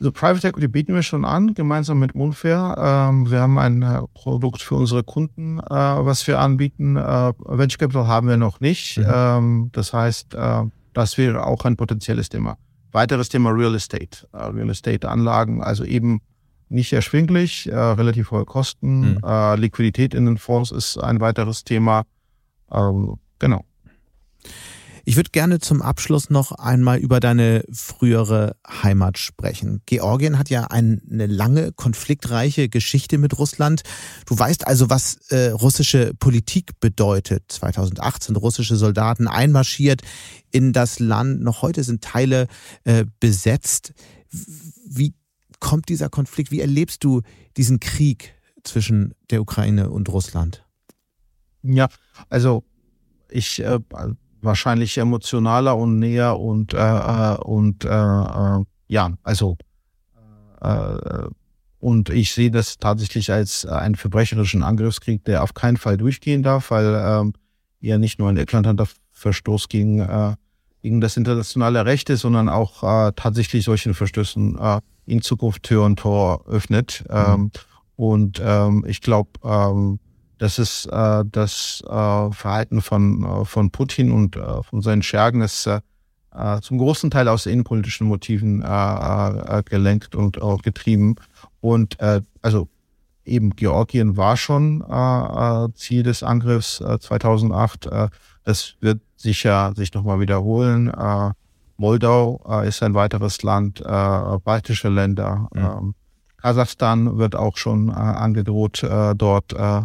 [0.00, 2.74] Also Private Equity bieten wir schon an, gemeinsam mit Moonfair.
[2.78, 6.96] Ähm, wir haben ein äh, Produkt für unsere Kunden, äh, was wir anbieten.
[6.96, 8.98] Äh, Venture Capital haben wir noch nicht.
[8.98, 9.06] Mhm.
[9.08, 12.58] Ähm, das heißt, äh, das wäre auch ein potenzielles Thema.
[12.92, 14.26] Weiteres Thema Real Estate.
[14.32, 16.20] Äh, Real Estate Anlagen, also eben
[16.68, 19.12] nicht erschwinglich, relativ hohe Kosten.
[19.12, 19.60] Mhm.
[19.60, 22.04] Liquidität in den Fonds ist ein weiteres Thema.
[22.72, 23.64] Ähm, genau.
[25.06, 29.82] Ich würde gerne zum Abschluss noch einmal über deine frühere Heimat sprechen.
[29.84, 33.82] Georgien hat ja eine lange konfliktreiche Geschichte mit Russland.
[34.24, 37.44] Du weißt also, was äh, russische Politik bedeutet.
[37.48, 40.00] 2018 russische Soldaten einmarschiert
[40.50, 41.42] in das Land.
[41.42, 42.46] Noch heute sind Teile
[42.84, 43.92] äh, besetzt.
[44.86, 45.14] Wie
[45.60, 46.50] kommt dieser Konflikt?
[46.50, 47.20] Wie erlebst du
[47.58, 50.64] diesen Krieg zwischen der Ukraine und Russland?
[51.62, 51.88] Ja,
[52.30, 52.64] also
[53.28, 53.80] ich äh,
[54.44, 59.56] wahrscheinlich emotionaler und näher und äh, äh und äh, äh, ja, also
[60.60, 61.28] äh,
[61.84, 66.70] und ich sehe das tatsächlich als einen verbrecherischen Angriffskrieg, der auf keinen Fall durchgehen darf,
[66.70, 67.34] weil ähm,
[67.80, 70.34] ja nicht nur ein eklatanter Verstoß gegen, äh,
[70.80, 75.84] gegen das internationale Recht ist, sondern auch äh, tatsächlich solchen Verstößen äh, in Zukunft Tür
[75.84, 77.04] und Tor öffnet.
[77.08, 77.16] Mhm.
[77.16, 77.50] Ähm,
[77.96, 80.00] und ähm, ich glaube, ähm,
[80.44, 85.40] das ist äh, das äh, Verhalten von, äh, von Putin und äh, von seinen Schergen
[85.40, 85.80] ist äh,
[86.34, 91.16] äh, zum großen Teil aus innenpolitischen Motiven äh, äh, gelenkt und äh, getrieben.
[91.62, 92.68] Und äh, also
[93.24, 97.86] eben Georgien war schon äh, äh Ziel des Angriffs äh, 2008.
[97.86, 98.08] Äh,
[98.42, 100.88] das wird sicher sich nochmal wiederholen.
[100.88, 101.30] Äh,
[101.78, 105.48] Moldau äh, ist ein weiteres Land, äh, baltische Länder.
[105.54, 105.64] Mhm.
[105.64, 105.94] Ähm,
[106.36, 109.80] Kasachstan wird auch schon äh, angedroht, äh, dort äh,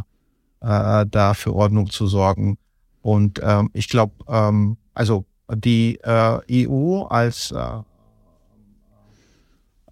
[0.62, 2.58] äh, da für Ordnung zu sorgen.
[3.02, 7.82] Und ähm, ich glaube, ähm, also die äh, EU als äh,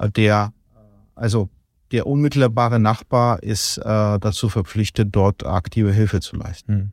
[0.09, 0.53] der,
[1.15, 1.49] also
[1.91, 6.73] der unmittelbare Nachbar ist äh, dazu verpflichtet, dort aktive Hilfe zu leisten.
[6.73, 6.91] Hm.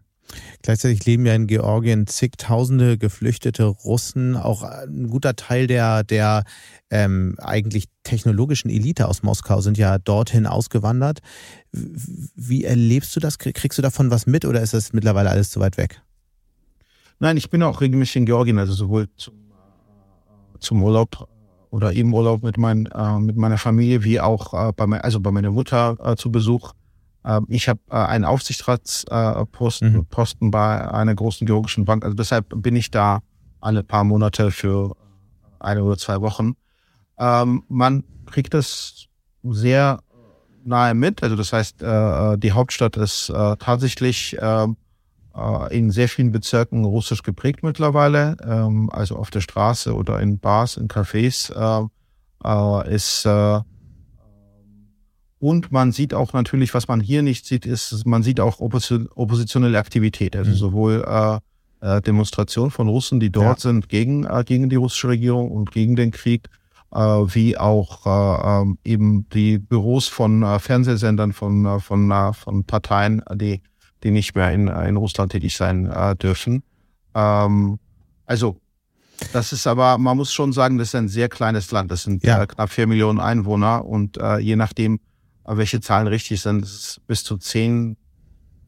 [0.62, 6.44] Gleichzeitig leben ja in Georgien zigtausende geflüchtete Russen, auch ein guter Teil der, der
[6.90, 11.20] ähm, eigentlich technologischen Elite aus Moskau sind ja dorthin ausgewandert.
[11.72, 13.38] Wie erlebst du das?
[13.38, 16.00] Kriegst du davon was mit oder ist das mittlerweile alles zu weit weg?
[17.18, 21.28] Nein, ich bin auch regelmäßig in Georgien, also sowohl zum, äh, zum Urlaub
[21.70, 25.20] oder im Urlaub mit, mein, äh, mit meiner Familie wie auch äh, bei, mein, also
[25.20, 26.72] bei meiner Mutter äh, zu Besuch.
[27.24, 30.06] Ähm, ich habe äh, einen Aufsichtsratsposten mhm.
[30.06, 32.04] Posten bei einer großen georgischen Bank.
[32.04, 33.20] Also deshalb bin ich da
[33.60, 34.96] alle paar Monate für
[35.58, 36.54] eine oder zwei Wochen.
[37.18, 39.06] Ähm, man kriegt das
[39.42, 40.00] sehr
[40.64, 41.22] nahe mit.
[41.22, 44.66] Also das heißt, äh, die Hauptstadt ist äh, tatsächlich äh,
[45.36, 48.36] äh, in sehr vielen Bezirken russisch geprägt mittlerweile.
[48.42, 51.86] Ähm, also auf der Straße oder in Bars, in Cafés äh,
[52.44, 53.60] äh, ist äh,
[55.44, 59.78] und man sieht auch natürlich, was man hier nicht sieht, ist, man sieht auch oppositionelle
[59.78, 60.34] Aktivität.
[60.36, 60.54] Also mhm.
[60.54, 61.38] sowohl äh,
[61.86, 63.70] äh, Demonstrationen von Russen, die dort ja.
[63.70, 66.48] sind gegen, äh, gegen die russische Regierung und gegen den Krieg,
[66.94, 72.32] äh, wie auch äh, ähm, eben die Büros von äh, Fernsehsendern, von, äh, von, äh,
[72.32, 73.60] von Parteien, die,
[74.02, 76.62] die nicht mehr in, in Russland tätig sein äh, dürfen.
[77.14, 77.78] Ähm,
[78.24, 78.56] also
[79.34, 81.90] das ist aber, man muss schon sagen, das ist ein sehr kleines Land.
[81.90, 82.42] Das sind ja.
[82.42, 85.00] äh, knapp vier Millionen Einwohner und äh, je nachdem,
[85.46, 87.96] welche Zahlen richtig sind, ist bis zu zehn,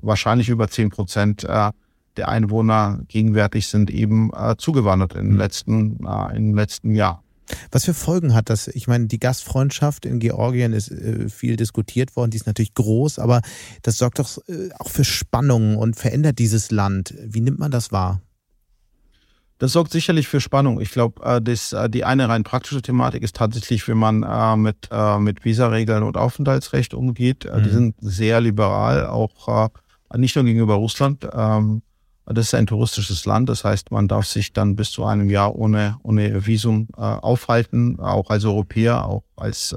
[0.01, 1.71] wahrscheinlich über zehn Prozent äh,
[2.17, 5.39] der Einwohner gegenwärtig sind eben äh, zugewandert in den mhm.
[5.39, 7.23] letzten, äh, im letzten Jahr.
[7.71, 8.67] Was für Folgen hat das?
[8.69, 13.19] Ich meine, die Gastfreundschaft in Georgien ist äh, viel diskutiert worden, die ist natürlich groß,
[13.19, 13.41] aber
[13.83, 17.15] das sorgt doch äh, auch für Spannungen und verändert dieses Land.
[17.23, 18.21] Wie nimmt man das wahr?
[19.59, 20.81] Das sorgt sicherlich für Spannung.
[20.81, 24.91] Ich glaube, äh, äh, die eine rein praktische Thematik ist tatsächlich, wie man äh, mit,
[25.21, 27.45] mit Visaregeln und Aufenthaltsrecht umgeht.
[27.45, 27.63] Mhm.
[27.63, 29.71] Die sind sehr liberal, auch
[30.15, 31.27] nicht nur gegenüber Russland.
[31.33, 31.83] Ähm,
[32.27, 35.55] das ist ein touristisches Land, das heißt, man darf sich dann bis zu einem Jahr
[35.55, 39.77] ohne, ohne Visum aufhalten, auch als Europäer, auch als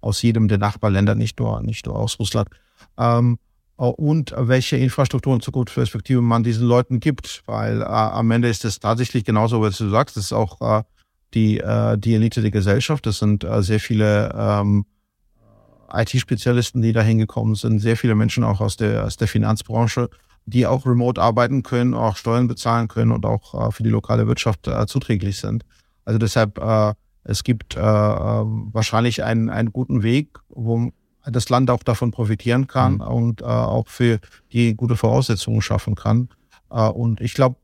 [0.00, 2.48] aus jedem der Nachbarländer, nicht nur, nicht nur aus Russland.
[2.98, 3.49] Ähm, äh,
[3.88, 7.42] und welche Infrastruktur und Zukunftsperspektive man diesen Leuten gibt.
[7.46, 10.82] Weil äh, am Ende ist es tatsächlich genauso, was du sagst, das ist auch äh,
[11.34, 13.06] die, äh, die Elite der Gesellschaft.
[13.06, 14.84] Das sind äh, sehr viele ähm,
[15.92, 20.10] IT-Spezialisten, die da hingekommen sind, sehr viele Menschen auch aus der, aus der Finanzbranche,
[20.44, 24.26] die auch remote arbeiten können, auch Steuern bezahlen können und auch äh, für die lokale
[24.26, 25.64] Wirtschaft äh, zuträglich sind.
[26.04, 26.92] Also deshalb, äh,
[27.24, 30.92] es gibt äh, äh, wahrscheinlich einen, einen guten Weg, wo
[31.24, 33.00] das Land auch davon profitieren kann mhm.
[33.00, 34.20] und äh, auch für
[34.52, 36.28] die gute Voraussetzungen schaffen kann.
[36.70, 37.56] Äh, und ich glaube,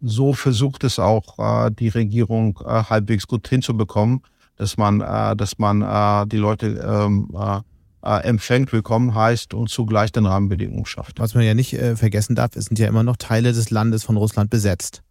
[0.00, 4.22] so versucht es auch äh, die Regierung äh, halbwegs gut hinzubekommen,
[4.56, 7.60] dass man, äh, dass man äh, die Leute ähm, äh,
[8.02, 11.18] äh, empfängt, willkommen heißt und zugleich den Rahmenbedingungen schafft.
[11.18, 14.04] Was man ja nicht äh, vergessen darf, es sind ja immer noch Teile des Landes
[14.04, 15.02] von Russland besetzt.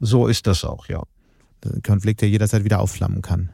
[0.00, 1.02] So ist das auch, ja.
[1.62, 3.52] Der Konflikt, der jederzeit wieder aufflammen kann.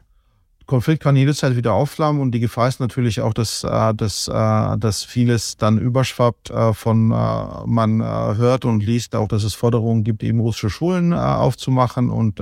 [0.69, 4.77] Konflikt kann jederzeit wieder aufflammen und die Gefahr ist natürlich auch, dass, äh, dass, äh,
[4.77, 10.21] dass vieles dann überschwappt äh, von man hört und liest auch, dass es Forderungen gibt,
[10.21, 12.39] eben russische Schulen aufzumachen und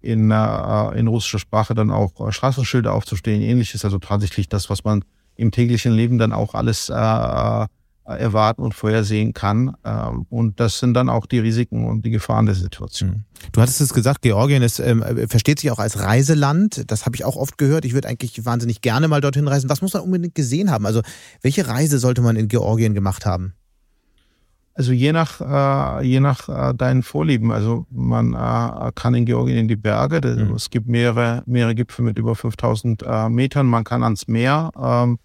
[0.00, 3.84] in, in russischer Sprache dann auch Straßenschilder aufzustehen, ähnliches.
[3.84, 5.04] Also tatsächlich das, was man
[5.36, 6.88] im täglichen Leben dann auch alles
[8.04, 9.76] erwarten und vorhersehen kann.
[9.84, 13.10] Ähm, und das sind dann auch die Risiken und die Gefahren der Situation.
[13.10, 13.24] Hm.
[13.52, 16.90] Du hattest es gesagt, Georgien ist, ähm, versteht sich auch als Reiseland.
[16.90, 17.84] Das habe ich auch oft gehört.
[17.84, 19.70] Ich würde eigentlich wahnsinnig gerne mal dorthin reisen.
[19.70, 20.86] Was muss man unbedingt gesehen haben?
[20.86, 21.02] Also
[21.42, 23.54] welche Reise sollte man in Georgien gemacht haben?
[24.74, 27.52] Also je nach, äh, je nach äh, deinen Vorlieben.
[27.52, 30.20] Also man äh, kann in Georgien in die Berge.
[30.26, 30.54] Mhm.
[30.54, 33.66] Es gibt mehrere, mehrere Gipfel mit über 5000 äh, Metern.
[33.66, 34.70] Man kann ans Meer.
[34.80, 35.18] Ähm,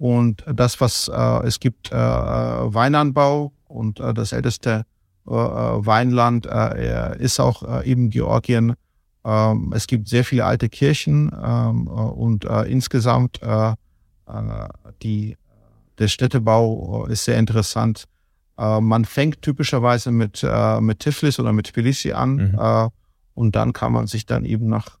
[0.00, 4.86] und das, was äh, es gibt, äh, Weinanbau und äh, das älteste
[5.26, 8.72] äh, Weinland äh, ist auch äh, eben Georgien.
[9.26, 13.74] Ähm, es gibt sehr viele alte Kirchen ähm, äh, und äh, insgesamt äh, äh,
[15.02, 15.36] die,
[15.98, 18.04] der Städtebau ist sehr interessant.
[18.56, 22.58] Äh, man fängt typischerweise mit, äh, mit Tiflis oder mit Tbilisi an mhm.
[22.58, 22.88] äh,
[23.34, 24.99] und dann kann man sich dann eben nach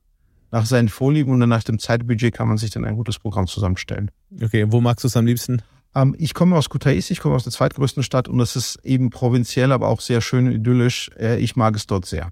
[0.50, 4.10] nach seinen Vorlieben und nach dem Zeitbudget kann man sich dann ein gutes Programm zusammenstellen.
[4.42, 5.62] Okay, wo magst du es am liebsten?
[5.94, 9.10] Ähm, ich komme aus Kutaisi, ich komme aus der zweitgrößten Stadt und es ist eben
[9.10, 11.10] provinziell, aber auch sehr schön idyllisch.
[11.18, 12.30] Äh, ich mag es dort sehr.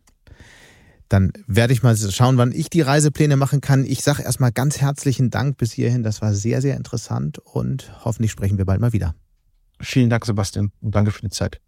[1.08, 3.84] Dann werde ich mal schauen, wann ich die Reisepläne machen kann.
[3.86, 6.02] Ich sage erstmal ganz herzlichen Dank bis hierhin.
[6.02, 9.14] Das war sehr, sehr interessant und hoffentlich sprechen wir bald mal wieder.
[9.80, 11.60] Vielen Dank, Sebastian, und danke für die Zeit.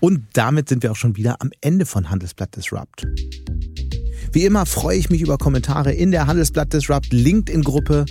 [0.00, 3.06] Und damit sind wir auch schon wieder am Ende von Handelsblatt Disrupt.
[4.32, 8.04] Wie immer freue ich mich über Kommentare in der Handelsblatt Disrupt LinkedIn-Gruppe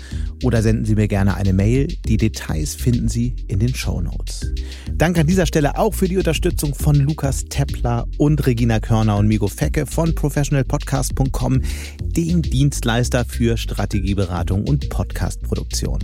[0.43, 1.87] oder senden Sie mir gerne eine Mail.
[2.07, 4.51] Die Details finden Sie in den Show Notes.
[4.95, 9.27] Danke an dieser Stelle auch für die Unterstützung von Lukas Tepler und Regina Körner und
[9.27, 11.61] Migo Fecke von professionalpodcast.com,
[12.01, 15.99] dem Dienstleister für Strategieberatung und Podcastproduktion.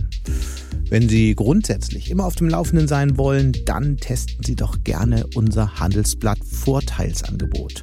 [0.88, 5.80] Wenn Sie grundsätzlich immer auf dem Laufenden sein wollen, dann testen Sie doch gerne unser
[5.80, 7.82] Handelsblatt Vorteilsangebot.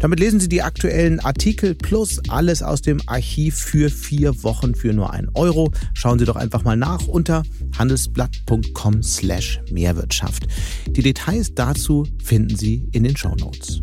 [0.00, 4.92] Damit lesen Sie die aktuellen Artikel plus alles aus dem Archiv für vier Wochen für
[4.92, 5.72] nur einen Euro.
[5.94, 7.44] Schauen Sie doch einfach mal nach unter
[7.78, 10.46] handelsblatt.com slash Mehrwirtschaft.
[10.88, 13.80] Die Details dazu finden Sie in den Show Notes.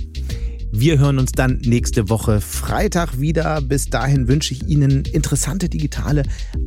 [0.73, 3.61] Wir hören uns dann nächste Woche Freitag wieder.
[3.61, 6.23] Bis dahin wünsche ich Ihnen interessante digitale,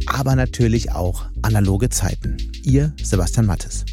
[0.06, 2.36] aber natürlich auch analoge Zeiten.
[2.62, 3.86] Ihr Sebastian Mattes.